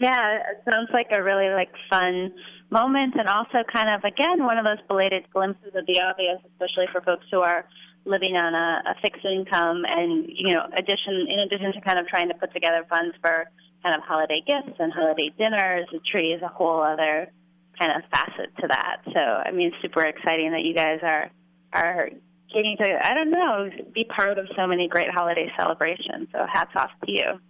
Yeah, 0.00 0.38
it 0.52 0.62
sounds 0.70 0.88
like 0.92 1.08
a 1.12 1.22
really 1.22 1.52
like 1.52 1.70
fun 1.90 2.32
moment, 2.70 3.14
and 3.18 3.28
also 3.28 3.64
kind 3.70 3.90
of 3.90 4.04
again 4.04 4.44
one 4.44 4.56
of 4.56 4.64
those 4.64 4.78
belated 4.86 5.26
glimpses 5.32 5.74
of 5.74 5.86
the 5.86 6.00
obvious, 6.00 6.38
especially 6.52 6.86
for 6.92 7.00
folks 7.00 7.26
who 7.30 7.40
are 7.40 7.66
living 8.04 8.36
on 8.36 8.54
a, 8.54 8.90
a 8.90 8.94
fixed 9.02 9.24
income, 9.24 9.82
and 9.86 10.26
you 10.28 10.54
know, 10.54 10.62
addition 10.76 11.26
in 11.28 11.40
addition 11.40 11.72
to 11.72 11.80
kind 11.80 11.98
of 11.98 12.06
trying 12.06 12.28
to 12.28 12.34
put 12.34 12.52
together 12.54 12.86
funds 12.88 13.14
for 13.20 13.50
kind 13.82 13.94
of 13.94 14.06
holiday 14.06 14.40
gifts 14.46 14.78
and 14.78 14.92
holiday 14.92 15.30
dinners, 15.36 15.88
a 15.92 15.98
tree 16.10 16.32
is 16.32 16.42
a 16.42 16.48
whole 16.48 16.80
other 16.80 17.30
kind 17.78 17.92
of 17.92 18.08
facet 18.10 18.54
to 18.60 18.68
that. 18.68 19.02
So 19.12 19.20
I 19.20 19.50
mean, 19.52 19.72
super 19.82 20.02
exciting 20.02 20.52
that 20.52 20.62
you 20.62 20.74
guys 20.74 21.00
are 21.02 21.30
are 21.72 22.10
getting 22.52 22.76
to 22.78 23.06
I 23.06 23.14
don't 23.14 23.30
know 23.30 23.70
be 23.94 24.04
part 24.04 24.38
of 24.38 24.46
so 24.56 24.66
many 24.66 24.88
great 24.88 25.10
holiday 25.10 25.50
celebrations. 25.56 26.28
So 26.32 26.46
hats 26.52 26.72
off 26.74 26.90
to 27.04 27.12
you. 27.12 27.40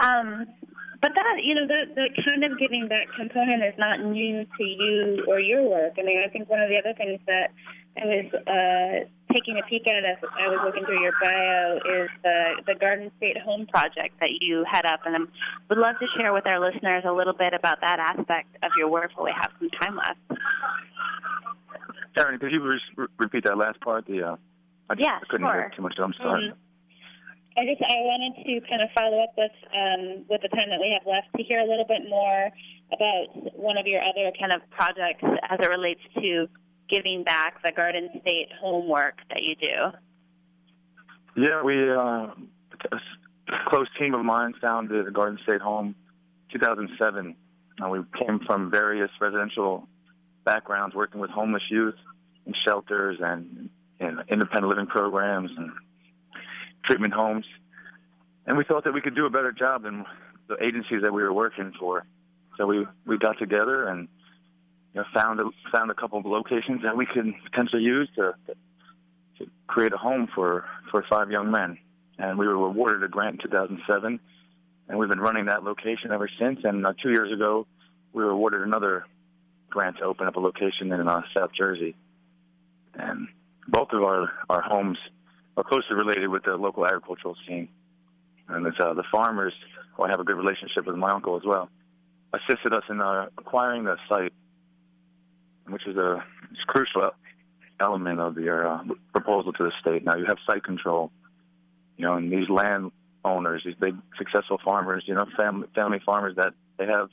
Um, 0.00 0.46
but 1.02 1.10
that, 1.16 1.42
you 1.42 1.54
know, 1.56 1.66
the, 1.66 1.92
the 1.94 2.22
kind 2.24 2.44
of 2.44 2.58
giving 2.60 2.86
back 2.86 3.08
component 3.18 3.62
is 3.64 3.74
not 3.76 4.00
new 4.00 4.44
to 4.44 4.64
you 4.64 5.24
or 5.26 5.40
your 5.40 5.68
work. 5.68 5.94
I 5.98 6.02
mean, 6.02 6.22
I 6.24 6.28
think 6.30 6.48
one 6.48 6.60
of 6.60 6.70
the 6.70 6.78
other 6.78 6.94
things 6.96 7.18
that 7.26 7.50
I 8.00 8.06
was 8.06 8.32
uh, 8.46 9.08
taking 9.32 9.58
a 9.58 9.66
peek 9.68 9.86
at 9.88 10.04
as 10.04 10.18
I 10.22 10.48
was 10.48 10.60
looking 10.64 10.84
through 10.84 11.00
your 11.02 11.12
bio 11.22 11.76
is 11.76 12.10
the, 12.22 12.62
the 12.66 12.74
Garden 12.74 13.10
State 13.16 13.38
Home 13.40 13.66
Project 13.66 14.18
that 14.20 14.30
you 14.40 14.64
head 14.70 14.84
up. 14.86 15.00
And 15.06 15.16
I 15.16 15.18
would 15.68 15.78
love 15.78 15.96
to 15.98 16.06
share 16.16 16.32
with 16.32 16.46
our 16.46 16.60
listeners 16.60 17.04
a 17.06 17.12
little 17.12 17.32
bit 17.32 17.54
about 17.54 17.80
that 17.80 17.98
aspect 17.98 18.56
of 18.62 18.70
your 18.76 18.88
work 18.88 19.10
while 19.14 19.26
we 19.26 19.32
have 19.34 19.50
some 19.58 19.70
time 19.70 19.96
left. 19.96 20.42
Erin, 22.16 22.38
could 22.38 22.52
you 22.52 22.62
re- 22.62 23.06
repeat 23.18 23.44
that 23.44 23.56
last 23.56 23.80
part? 23.80 24.06
The 24.06 24.22
uh, 24.22 24.36
I, 24.90 24.94
just, 24.94 25.06
yeah, 25.06 25.16
I 25.16 25.26
couldn't 25.30 25.46
sure. 25.46 25.52
hear 25.52 25.72
too 25.74 25.82
much. 25.82 25.94
I'm 25.98 26.12
sorry. 26.14 26.52
Mhm. 26.52 26.56
I 27.56 27.64
just 27.68 27.82
I 27.82 28.00
wanted 28.00 28.44
to 28.44 28.66
kind 28.68 28.80
of 28.80 28.88
follow 28.96 29.22
up 29.22 29.34
with 29.36 29.52
um, 29.76 30.24
with 30.28 30.40
the 30.40 30.48
time 30.48 30.70
that 30.70 30.80
we 30.80 30.88
have 30.96 31.06
left 31.06 31.28
to 31.36 31.42
hear 31.42 31.60
a 31.60 31.68
little 31.68 31.84
bit 31.84 32.08
more 32.08 32.48
about 32.92 33.56
one 33.56 33.76
of 33.76 33.86
your 33.86 34.00
other 34.00 34.32
kind 34.40 34.52
of 34.52 34.62
projects 34.70 35.20
as 35.50 35.60
it 35.60 35.68
relates 35.68 36.00
to 36.16 36.48
giving 36.92 37.24
back 37.24 37.62
the 37.64 37.72
Garden 37.72 38.10
State 38.20 38.48
homework 38.60 39.14
that 39.30 39.42
you 39.42 39.56
do. 39.56 41.42
Yeah, 41.42 41.62
we 41.62 41.90
uh, 41.90 42.28
a 42.92 43.68
close 43.68 43.88
team 43.98 44.14
of 44.14 44.24
mine 44.24 44.52
founded 44.60 45.06
the 45.06 45.10
Garden 45.10 45.38
State 45.42 45.62
Home 45.62 45.94
2007. 46.52 47.34
Uh, 47.82 47.88
we 47.88 48.00
came 48.18 48.38
from 48.46 48.70
various 48.70 49.10
residential 49.20 49.88
backgrounds, 50.44 50.94
working 50.94 51.20
with 51.20 51.30
homeless 51.30 51.62
youth 51.70 51.94
in 52.46 52.52
shelters 52.66 53.18
and 53.20 53.70
in 53.98 54.18
independent 54.28 54.68
living 54.68 54.86
programs 54.86 55.50
and 55.56 55.70
treatment 56.84 57.14
homes. 57.14 57.46
And 58.46 58.58
we 58.58 58.64
thought 58.64 58.84
that 58.84 58.92
we 58.92 59.00
could 59.00 59.14
do 59.14 59.24
a 59.24 59.30
better 59.30 59.52
job 59.52 59.84
than 59.84 60.04
the 60.48 60.62
agencies 60.62 61.00
that 61.02 61.12
we 61.12 61.22
were 61.22 61.32
working 61.32 61.72
for. 61.78 62.04
So 62.58 62.66
we 62.66 62.86
we 63.06 63.16
got 63.16 63.38
together 63.38 63.88
and 63.88 64.08
you 64.94 65.00
know, 65.00 65.06
found 65.14 65.40
a, 65.40 65.44
found 65.70 65.90
a 65.90 65.94
couple 65.94 66.18
of 66.18 66.26
locations 66.26 66.82
that 66.82 66.96
we 66.96 67.06
could 67.06 67.32
potentially 67.50 67.82
use 67.82 68.08
to, 68.16 68.34
to 69.38 69.46
create 69.66 69.92
a 69.92 69.96
home 69.96 70.28
for 70.34 70.64
for 70.90 71.04
five 71.08 71.30
young 71.30 71.50
men. 71.50 71.78
And 72.18 72.38
we 72.38 72.46
were 72.46 72.54
awarded 72.54 73.02
a 73.02 73.08
grant 73.08 73.42
in 73.42 73.50
2007, 73.50 74.20
and 74.88 74.98
we've 74.98 75.08
been 75.08 75.20
running 75.20 75.46
that 75.46 75.64
location 75.64 76.12
ever 76.12 76.28
since. 76.38 76.60
And 76.62 76.86
uh, 76.86 76.92
two 77.02 77.10
years 77.10 77.32
ago, 77.32 77.66
we 78.12 78.22
were 78.22 78.30
awarded 78.30 78.60
another 78.62 79.06
grant 79.70 79.96
to 79.98 80.04
open 80.04 80.26
up 80.26 80.36
a 80.36 80.40
location 80.40 80.92
in 80.92 81.08
uh, 81.08 81.22
South 81.34 81.50
Jersey. 81.56 81.96
And 82.94 83.28
both 83.66 83.88
of 83.92 84.02
our 84.02 84.30
our 84.50 84.60
homes 84.60 84.98
are 85.56 85.64
closely 85.64 85.96
related 85.96 86.28
with 86.28 86.44
the 86.44 86.56
local 86.56 86.86
agricultural 86.86 87.36
scene. 87.46 87.68
And 88.48 88.66
it's, 88.66 88.76
uh, 88.78 88.94
the 88.94 89.04
farmers, 89.10 89.54
who 89.96 90.04
I 90.04 90.10
have 90.10 90.20
a 90.20 90.24
good 90.24 90.36
relationship 90.36 90.86
with 90.86 90.96
my 90.96 91.10
uncle 91.10 91.36
as 91.36 91.42
well, 91.44 91.68
assisted 92.32 92.72
us 92.72 92.84
in 92.88 93.00
uh, 93.00 93.26
acquiring 93.38 93.84
the 93.84 93.96
site, 94.08 94.32
which 95.68 95.86
is 95.86 95.96
a 95.96 96.24
crucial 96.66 97.10
element 97.80 98.20
of 98.20 98.36
your 98.38 98.66
uh, 98.66 98.84
proposal 99.12 99.52
to 99.52 99.64
the 99.64 99.72
state. 99.80 100.04
Now 100.04 100.16
you 100.16 100.24
have 100.26 100.38
site 100.46 100.64
control, 100.64 101.10
you 101.96 102.04
know, 102.04 102.14
and 102.14 102.30
these 102.30 102.48
land 102.48 102.92
owners, 103.24 103.62
these 103.64 103.74
big 103.74 103.96
successful 104.18 104.58
farmers, 104.64 105.04
you 105.06 105.14
know, 105.14 105.26
family 105.36 105.68
family 105.74 106.00
farmers 106.04 106.36
that 106.36 106.54
they 106.78 106.86
have 106.86 107.08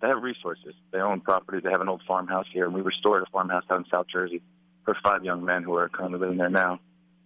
they 0.00 0.08
have 0.08 0.22
resources. 0.22 0.74
They 0.92 0.98
own 0.98 1.20
property. 1.20 1.60
They 1.62 1.70
have 1.70 1.80
an 1.80 1.88
old 1.88 2.02
farmhouse 2.06 2.46
here, 2.52 2.66
and 2.66 2.74
we 2.74 2.82
restored 2.82 3.22
a 3.22 3.26
farmhouse 3.30 3.64
out 3.70 3.78
in 3.78 3.84
South 3.90 4.06
Jersey 4.12 4.42
for 4.84 4.96
five 5.02 5.24
young 5.24 5.44
men 5.44 5.62
who 5.62 5.74
are 5.76 5.88
currently 5.88 6.18
living 6.18 6.36
there 6.36 6.50
now. 6.50 6.78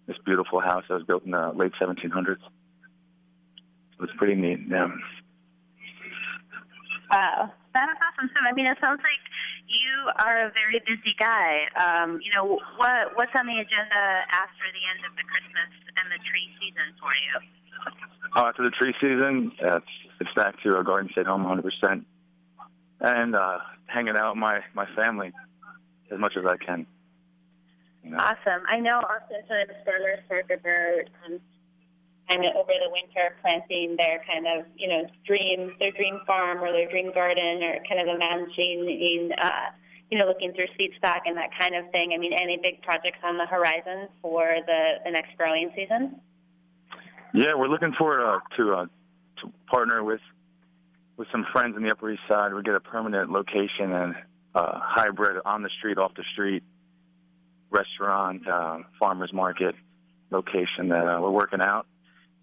This 0.07 0.17
beautiful 0.25 0.59
house 0.59 0.85
that 0.87 0.95
was 0.95 1.03
built 1.03 1.25
in 1.25 1.31
the 1.31 1.51
late 1.53 1.73
1700s. 1.79 2.31
It 2.31 2.39
was 3.99 4.09
pretty 4.17 4.35
neat. 4.35 4.59
Yeah. 4.67 4.87
Wow, 7.11 7.51
that 7.73 7.89
is 7.89 7.97
awesome. 7.99 8.29
So, 8.33 8.39
I 8.49 8.53
mean, 8.53 8.65
it 8.65 8.77
sounds 8.79 9.01
like 9.03 9.19
you 9.69 10.09
are 10.17 10.49
a 10.49 10.51
very 10.51 10.81
busy 10.81 11.13
guy. 11.17 11.69
Um, 11.77 12.19
you 12.21 12.31
know, 12.33 12.59
what 12.77 13.15
what's 13.15 13.31
on 13.37 13.45
the 13.45 13.61
agenda 13.61 14.03
after 14.33 14.65
the 14.73 14.83
end 14.89 15.05
of 15.05 15.13
the 15.15 15.25
Christmas 15.29 15.71
and 15.95 16.09
the 16.09 16.19
tree 16.25 16.49
season 16.57 16.89
for 16.97 17.13
you? 17.13 17.33
Oh, 18.35 18.45
after 18.49 18.63
the 18.63 18.73
tree 18.73 18.93
season, 18.99 19.51
it's 19.59 19.93
it's 20.19 20.33
back 20.35 20.61
to 20.63 20.77
a 20.77 20.83
Garden 20.83 21.09
State 21.11 21.25
home 21.25 21.45
100%, 21.45 22.03
and 23.01 23.35
uh, 23.35 23.57
hanging 23.85 24.15
out 24.17 24.33
with 24.33 24.41
my 24.41 24.61
my 24.73 24.85
family 24.95 25.31
as 26.11 26.19
much 26.19 26.33
as 26.37 26.45
I 26.45 26.57
can. 26.57 26.85
Awesome. 28.05 28.63
I 28.67 28.79
know 28.79 28.99
oftentimes 28.99 29.71
farmers 29.85 30.19
talk 30.27 30.49
about 30.49 31.05
um, 31.25 31.39
over 32.37 32.73
the 32.77 32.91
winter 32.91 33.35
planting 33.41 33.95
their 33.97 34.21
kind 34.27 34.45
of 34.45 34.65
you 34.77 34.87
know 34.87 35.07
dream 35.25 35.73
their 35.79 35.91
dream 35.91 36.19
farm 36.27 36.59
or 36.59 36.71
their 36.71 36.89
dream 36.89 37.11
garden 37.13 37.63
or 37.63 37.81
kind 37.89 38.01
of 38.01 38.15
imagining 38.15 39.31
uh, 39.41 39.73
you 40.11 40.17
know 40.17 40.25
looking 40.25 40.53
through 40.53 40.67
seed 40.77 40.91
stock 40.97 41.23
and 41.25 41.35
that 41.37 41.49
kind 41.57 41.75
of 41.75 41.89
thing. 41.91 42.11
I 42.13 42.17
mean, 42.17 42.33
any 42.33 42.57
big 42.61 42.81
projects 42.81 43.19
on 43.23 43.37
the 43.37 43.45
horizon 43.45 44.07
for 44.21 44.45
the 44.65 45.01
the 45.05 45.11
next 45.11 45.35
growing 45.37 45.71
season? 45.75 46.21
Yeah, 47.33 47.53
we're 47.55 47.67
looking 47.67 47.93
forward 47.93 48.21
uh, 48.21 48.39
to 48.57 48.73
uh, 48.73 48.85
to 49.41 49.51
partner 49.67 50.03
with 50.03 50.21
with 51.17 51.27
some 51.31 51.45
friends 51.51 51.75
in 51.75 51.83
the 51.83 51.91
Upper 51.91 52.11
East 52.11 52.21
Side. 52.27 52.53
We 52.53 52.61
get 52.63 52.75
a 52.75 52.79
permanent 52.79 53.31
location 53.31 53.91
and 53.91 54.15
uh, 54.55 54.79
hybrid 54.79 55.41
on 55.45 55.63
the 55.63 55.69
street, 55.77 55.97
off 55.97 56.13
the 56.15 56.23
street 56.33 56.63
restaurant, 57.71 58.47
uh, 58.47 58.79
farmers 58.99 59.31
market 59.31 59.75
location 60.31 60.89
that 60.89 61.07
uh, 61.07 61.21
we're 61.21 61.31
working 61.31 61.61
out. 61.61 61.85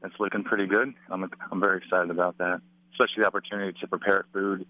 It's 0.05 0.15
looking 0.19 0.45
pretty 0.45 0.67
good. 0.67 0.95
I'm 1.11 1.31
I'm 1.51 1.61
very 1.61 1.79
excited 1.79 2.11
about 2.11 2.39
that, 2.39 2.61
especially 2.93 3.23
the 3.23 3.27
opportunity 3.27 3.79
to 3.81 3.87
prepare 3.87 4.27
food. 4.33 4.67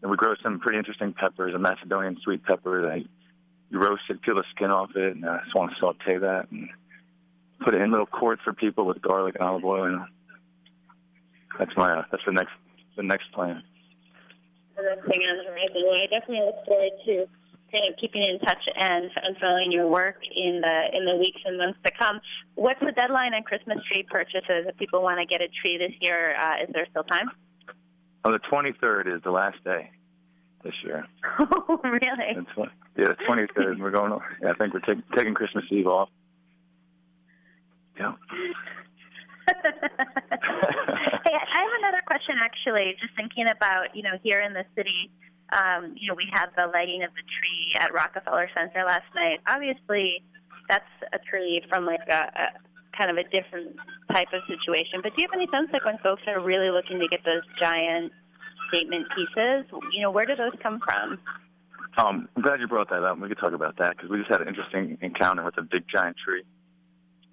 And 0.00 0.10
we 0.10 0.16
grow 0.16 0.34
some 0.42 0.60
pretty 0.60 0.78
interesting 0.78 1.12
peppers, 1.12 1.54
a 1.54 1.58
Macedonian 1.58 2.18
sweet 2.22 2.44
pepper 2.44 2.82
that 2.82 3.04
you 3.70 3.78
roast 3.78 4.02
it, 4.08 4.20
peel 4.22 4.34
the 4.34 4.44
skin 4.54 4.70
off 4.70 4.90
it, 4.96 5.16
and 5.16 5.24
I 5.24 5.40
just 5.44 5.54
want 5.54 5.72
to 5.72 5.76
saute 5.78 6.18
that 6.18 6.50
and 6.50 6.68
put 7.64 7.74
it 7.74 7.80
in 7.80 7.90
little 7.90 8.06
quarts 8.06 8.42
for 8.42 8.52
people 8.52 8.84
with 8.84 9.00
garlic 9.00 9.36
and 9.38 9.48
olive 9.48 9.64
oil. 9.64 9.84
And 9.84 10.00
that's 11.58 11.76
my 11.76 11.98
uh, 11.98 12.04
that's 12.10 12.24
the 12.26 12.32
next 12.32 12.52
the 12.96 13.02
next 13.02 13.30
plan. 13.32 13.62
The 14.76 14.82
next 14.82 15.06
thing 15.06 15.22
I 15.22 16.06
definitely 16.06 16.46
look 16.46 16.64
forward 16.64 16.92
to 17.06 17.26
of 17.74 17.96
keeping 18.00 18.22
in 18.22 18.38
touch 18.40 18.62
and, 18.76 19.10
and 19.22 19.36
following 19.38 19.72
your 19.72 19.88
work 19.88 20.16
in 20.34 20.60
the 20.60 20.96
in 20.96 21.04
the 21.04 21.16
weeks 21.16 21.40
and 21.44 21.58
months 21.58 21.78
to 21.84 21.92
come. 21.98 22.20
What's 22.54 22.80
the 22.80 22.92
deadline 22.92 23.34
on 23.34 23.42
Christmas 23.42 23.78
tree 23.90 24.04
purchases? 24.08 24.66
If 24.68 24.76
people 24.76 25.02
want 25.02 25.20
to 25.20 25.26
get 25.26 25.40
a 25.40 25.48
tree 25.48 25.78
this 25.78 25.92
year, 26.00 26.36
uh, 26.36 26.62
is 26.62 26.70
there 26.72 26.86
still 26.90 27.04
time? 27.04 27.30
Oh, 28.24 28.32
the 28.32 28.38
23rd 28.38 29.16
is 29.16 29.22
the 29.24 29.30
last 29.30 29.62
day 29.64 29.90
this 30.62 30.74
year. 30.84 31.06
Oh, 31.40 31.80
really? 31.84 32.36
Yeah, 32.96 33.08
the 33.08 33.16
23rd. 33.28 33.80
We're 33.80 33.90
going. 33.90 34.12
Yeah, 34.42 34.50
I 34.50 34.54
think 34.54 34.74
we're 34.74 34.80
take, 34.80 34.98
taking 35.16 35.34
Christmas 35.34 35.64
Eve 35.70 35.86
off. 35.86 36.08
Yeah. 37.98 38.12
hey, 39.48 39.54
I 41.34 41.58
have 41.60 41.72
another 41.78 42.02
question 42.06 42.36
actually. 42.40 42.94
Just 43.00 43.14
thinking 43.16 43.46
about 43.48 43.94
you 43.94 44.02
know 44.02 44.18
here 44.22 44.40
in 44.40 44.52
the 44.52 44.64
city, 44.76 45.10
um, 45.52 45.94
you 45.96 46.08
know 46.08 46.14
we 46.14 46.26
had 46.32 46.48
the 46.56 46.66
lighting 46.72 47.02
of 47.02 47.10
the 47.14 47.22
tree 47.22 47.74
at 47.78 47.92
Rockefeller 47.92 48.48
Center 48.56 48.84
last 48.84 49.06
night. 49.14 49.40
Obviously, 49.46 50.22
that's 50.68 50.88
a 51.12 51.18
tree 51.18 51.62
from 51.68 51.86
like 51.86 52.08
a, 52.08 52.32
a 52.34 52.46
kind 52.96 53.10
of 53.10 53.16
a 53.16 53.24
different 53.24 53.76
type 54.12 54.28
of 54.32 54.42
situation. 54.48 55.00
But 55.02 55.14
do 55.16 55.22
you 55.22 55.28
have 55.30 55.36
any 55.36 55.48
sense 55.50 55.70
like 55.72 55.84
when 55.84 55.98
folks 55.98 56.22
are 56.26 56.40
really 56.40 56.70
looking 56.70 57.00
to 57.00 57.08
get 57.08 57.24
those 57.24 57.42
giant 57.58 58.12
statement 58.68 59.06
pieces, 59.14 59.64
you 59.92 60.02
know, 60.02 60.10
where 60.10 60.26
do 60.26 60.34
those 60.36 60.52
come 60.62 60.80
from? 60.80 61.18
Um, 61.98 62.28
I'm 62.36 62.42
glad 62.42 62.60
you 62.60 62.68
brought 62.68 62.88
that 62.88 63.04
up. 63.04 63.18
We 63.18 63.28
could 63.28 63.38
talk 63.38 63.52
about 63.52 63.76
that 63.78 63.96
because 63.96 64.10
we 64.10 64.18
just 64.18 64.30
had 64.30 64.40
an 64.40 64.48
interesting 64.48 64.96
encounter 65.02 65.44
with 65.44 65.58
a 65.58 65.62
big 65.62 65.84
giant 65.88 66.16
tree, 66.24 66.42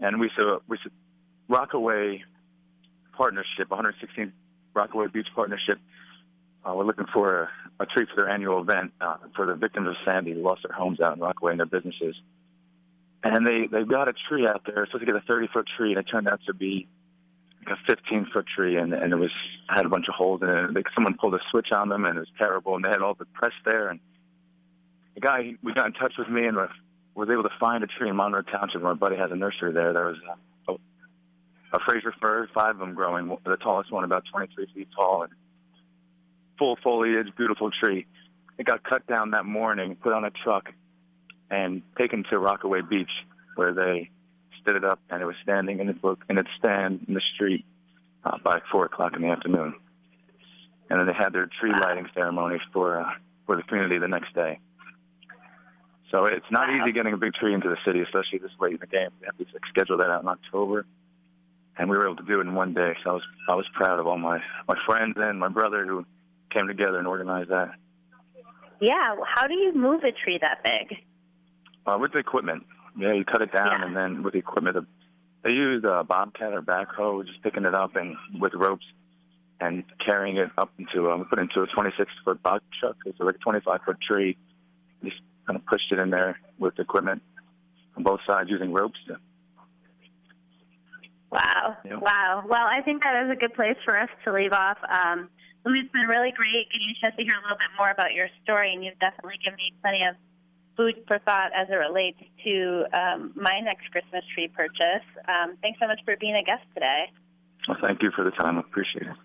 and 0.02 0.20
we 0.20 0.30
saw 0.36 0.60
we 0.68 0.78
said 0.84 0.92
Rockaway 1.48 2.24
partnership, 3.14 3.70
116 3.70 4.34
Rockaway 4.74 5.08
Beach 5.08 5.28
partnership. 5.34 5.80
Uh, 6.66 6.74
we're 6.76 6.84
looking 6.84 7.06
for 7.14 7.44
a, 7.44 7.50
a 7.80 7.86
tree 7.86 8.06
for 8.06 8.22
their 8.22 8.30
annual 8.30 8.62
event 8.62 8.92
uh, 9.00 9.18
for 9.36 9.46
the 9.46 9.56
victims 9.56 9.88
of 9.88 9.96
Sandy 10.06 10.34
who 10.34 10.42
lost 10.42 10.64
their 10.68 10.76
homes 10.76 11.00
out 11.00 11.16
in 11.16 11.22
Rockaway 11.22 11.52
and 11.52 11.60
their 11.60 11.66
businesses. 11.66 12.16
And 13.24 13.46
they 13.46 13.68
they've 13.68 13.88
got 13.88 14.08
a 14.08 14.14
tree 14.28 14.48
out 14.48 14.64
there. 14.66 14.86
Supposed 14.86 15.06
to 15.06 15.06
get 15.06 15.16
a 15.16 15.26
30 15.26 15.48
foot 15.48 15.68
tree, 15.78 15.92
and 15.92 16.00
it 16.00 16.04
turned 16.04 16.28
out 16.28 16.40
to 16.48 16.54
be 16.54 16.88
like 17.66 17.78
a 17.78 17.94
15 17.94 18.28
foot 18.34 18.46
tree, 18.48 18.78
and 18.78 18.94
and 18.94 19.12
it 19.12 19.18
was 19.18 19.32
had 19.68 19.86
a 19.86 19.90
bunch 19.90 20.08
of 20.08 20.16
holes 20.16 20.42
in 20.42 20.50
it. 20.50 20.74
Like 20.74 20.86
someone 20.96 21.16
pulled 21.16 21.36
a 21.36 21.40
switch 21.52 21.72
on 21.72 21.90
them, 21.90 22.06
and 22.06 22.18
it 22.18 22.22
was 22.22 22.32
terrible. 22.38 22.76
And 22.76 22.86
they 22.86 22.90
had 22.90 23.02
all 23.02 23.16
the 23.16 23.26
press 23.26 23.54
there, 23.66 23.90
and 23.90 24.00
the 25.16 25.22
guy 25.22 25.56
we 25.62 25.74
got 25.74 25.88
in 25.88 25.94
touch 25.94 26.14
with 26.18 26.30
me 26.30 26.46
and 26.46 26.58
was 27.16 27.30
able 27.30 27.44
to 27.44 27.50
find 27.60 27.84
a 27.84 27.88
tree 27.88 28.10
in 28.10 28.16
Monroe 28.16 28.42
Township. 28.42 28.82
My 28.82 28.94
buddy 28.94 29.18
has 29.18 29.32
a 29.32 29.36
nursery 29.36 29.74
there. 29.74 29.92
There 29.92 30.06
was 30.06 30.18
a, 30.70 30.74
a 31.74 31.80
Fraser 31.86 32.14
fir, 32.22 32.48
five 32.54 32.76
of 32.76 32.80
them 32.80 32.94
growing. 32.94 33.38
The 33.46 33.58
tallest 33.58 33.92
one 33.92 34.06
about 34.06 34.24
23 34.32 34.68
feet 34.74 34.88
tall 34.96 35.24
and 35.24 35.34
full 36.60 36.78
foliage, 36.84 37.28
beautiful 37.38 37.72
tree. 37.72 38.06
It 38.60 38.66
got 38.66 38.84
cut 38.84 39.08
down 39.08 39.32
that 39.32 39.46
morning, 39.46 39.96
put 39.96 40.14
on 40.14 40.26
a 40.26 40.32
truck, 40.32 40.70
and 41.50 41.82
taken 41.98 42.26
to 42.30 42.38
Rockaway 42.38 42.82
Beach, 42.82 43.10
where 43.56 43.74
they 43.74 44.12
stood 44.62 44.76
it 44.76 44.84
up, 44.84 45.00
and 45.10 45.22
it 45.22 45.26
was 45.26 45.36
standing 45.42 45.80
in 45.80 45.90
its 45.90 46.00
book 46.00 46.24
in 46.30 46.38
its 46.38 46.50
stand 46.60 47.06
in 47.08 47.14
the 47.14 47.22
street 47.34 47.66
uh, 48.26 48.38
by 48.44 48.60
four 48.72 48.86
o'clock 48.86 49.14
in 49.16 49.22
the 49.22 49.30
afternoon. 49.30 49.74
and 50.90 51.00
then 51.00 51.08
they 51.08 51.14
had 51.14 51.34
their 51.34 51.50
tree 51.60 51.72
lighting 51.82 52.08
ceremony 52.14 52.60
for 52.74 53.00
uh, 53.00 53.10
for 53.46 53.56
the 53.56 53.64
community 53.64 53.98
the 53.98 54.08
next 54.08 54.34
day. 54.36 54.60
So 56.12 56.26
it's 56.26 56.46
not 56.52 56.70
easy 56.70 56.92
getting 56.92 57.14
a 57.14 57.18
big 57.18 57.34
tree 57.34 57.54
into 57.54 57.70
the 57.70 57.78
city, 57.86 58.02
especially 58.02 58.40
this 58.40 58.52
late 58.60 58.74
in 58.74 58.80
the 58.80 58.88
game. 58.88 59.10
We 59.22 59.28
have 59.28 59.38
to 59.38 59.46
schedule 59.70 59.98
that 59.98 60.10
out 60.10 60.24
in 60.24 60.28
October, 60.28 60.86
and 61.78 61.90
we 61.90 61.98
were 61.98 62.06
able 62.06 62.16
to 62.18 62.24
do 62.24 62.40
it 62.40 62.48
in 62.48 62.56
one 62.56 62.74
day. 62.74 62.94
So 63.04 63.12
I 63.12 63.14
was 63.14 63.24
I 63.48 63.56
was 63.56 63.66
proud 63.74 64.00
of 64.00 64.08
all 64.08 64.18
my 64.18 64.40
my 64.68 64.76
friends 64.86 65.16
and 65.18 65.40
my 65.40 65.50
brother 65.50 65.86
who 65.86 66.06
came 66.52 66.68
together 66.68 66.98
and 66.98 67.08
organized 67.08 67.50
that. 67.50 67.72
Yeah. 68.80 69.16
How 69.26 69.48
do 69.48 69.56
you 69.56 69.74
move 69.74 70.04
a 70.04 70.12
tree 70.12 70.40
that 70.42 70.64
big? 70.64 70.98
Uh, 71.86 71.98
with 72.00 72.14
the 72.14 72.20
equipment, 72.20 72.66
yeah, 72.98 73.14
you 73.14 73.26
cut 73.26 73.42
it 73.42 73.52
down, 73.52 73.84
and 73.84 73.96
then 73.96 74.24
with 74.24 74.34
the 74.34 74.40
equipment, 74.40 74.76
the, 74.76 74.86
they 75.44 75.54
use 75.54 75.84
a 75.84 76.04
bobcat 76.04 76.54
or 76.54 76.62
backhoe, 76.62 77.26
just 77.26 77.42
picking 77.42 77.66
it 77.66 77.74
up 77.74 77.96
and 77.96 78.16
with 78.40 78.54
ropes 78.54 78.86
and 79.62 79.84
carrying 80.06 80.38
it 80.38 80.50
up 80.58 80.72
into 80.78 81.10
um, 81.10 81.20
we 81.20 81.26
put 81.26 81.40
into 81.40 81.62
a 81.62 81.68
26 81.68 82.12
foot 82.24 82.42
box 82.44 82.64
truck. 82.80 82.96
It's 83.06 83.20
like 83.20 83.36
a 83.36 83.40
25 83.40 83.80
foot 83.86 83.98
tree. 84.02 84.38
Just 85.04 85.18
kind 85.48 85.58
of 85.58 85.66
pushed 85.66 85.92
it 85.92 86.00
in 86.00 86.10
there 86.10 86.40
with 86.60 86.80
equipment 86.80 87.22
on 87.98 88.04
both 88.04 88.20
sides 88.28 88.50
using 88.50 88.72
ropes. 88.72 89.00
To, 89.08 89.18
Wow. 91.32 91.78
Yeah. 91.86 91.98
Wow. 91.98 92.44
Well, 92.48 92.66
I 92.66 92.82
think 92.82 93.04
that 93.04 93.26
is 93.26 93.32
a 93.32 93.36
good 93.36 93.54
place 93.54 93.78
for 93.86 93.98
us 93.98 94.10
to 94.26 94.34
leave 94.34 94.54
off. 94.54 94.78
Um, 94.84 95.30
Louis, 95.66 95.84
it's 95.84 95.92
been 95.92 96.08
really 96.08 96.32
great 96.32 96.72
getting 96.72 96.90
a 96.90 96.98
chance 97.02 97.16
to 97.18 97.24
hear 97.24 97.36
a 97.36 97.44
little 97.44 97.60
bit 97.60 97.72
more 97.78 97.92
about 97.92 98.14
your 98.14 98.30
story, 98.44 98.74
and 98.74 98.84
you've 98.84 99.00
definitely 99.00 99.38
given 99.44 99.58
me 99.58 99.74
plenty 99.82 100.04
of 100.08 100.16
food 100.80 101.04
for 101.08 101.20
thought 101.20 101.52
as 101.52 101.68
it 101.68 101.76
relates 101.76 102.24
to 102.48 102.88
um, 102.96 103.36
my 103.36 103.60
next 103.60 103.92
Christmas 103.92 104.24
tree 104.34 104.48
purchase. 104.48 105.04
Um, 105.28 105.60
thanks 105.60 105.78
so 105.80 105.88
much 105.88 106.00
for 106.06 106.16
being 106.16 106.36
a 106.40 106.44
guest 106.44 106.64
today. 106.74 107.12
well, 107.68 107.78
thank 107.84 108.02
you 108.02 108.12
for 108.16 108.24
the 108.24 108.32
time. 108.32 108.58
I 108.58 108.62
appreciate 108.62 109.04
it. 109.04 109.18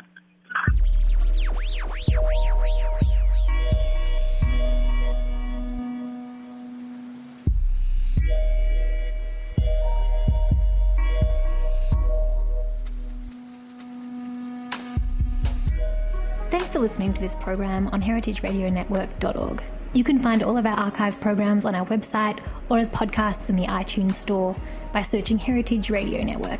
Thanks 16.49 16.71
for 16.71 16.79
listening 16.79 17.13
to 17.13 17.21
this 17.21 17.35
program 17.35 17.87
on 17.93 18.01
heritageradionetwork.org. 18.01 19.63
You 19.93 20.03
can 20.03 20.19
find 20.19 20.43
all 20.43 20.57
of 20.57 20.65
our 20.65 20.77
archive 20.77 21.17
programs 21.21 21.63
on 21.63 21.75
our 21.75 21.85
website 21.85 22.41
or 22.67 22.77
as 22.77 22.89
podcasts 22.89 23.49
in 23.49 23.55
the 23.55 23.67
iTunes 23.67 24.15
Store 24.15 24.53
by 24.91 25.01
searching 25.01 25.37
Heritage 25.37 25.89
Radio 25.89 26.21
Network. 26.25 26.59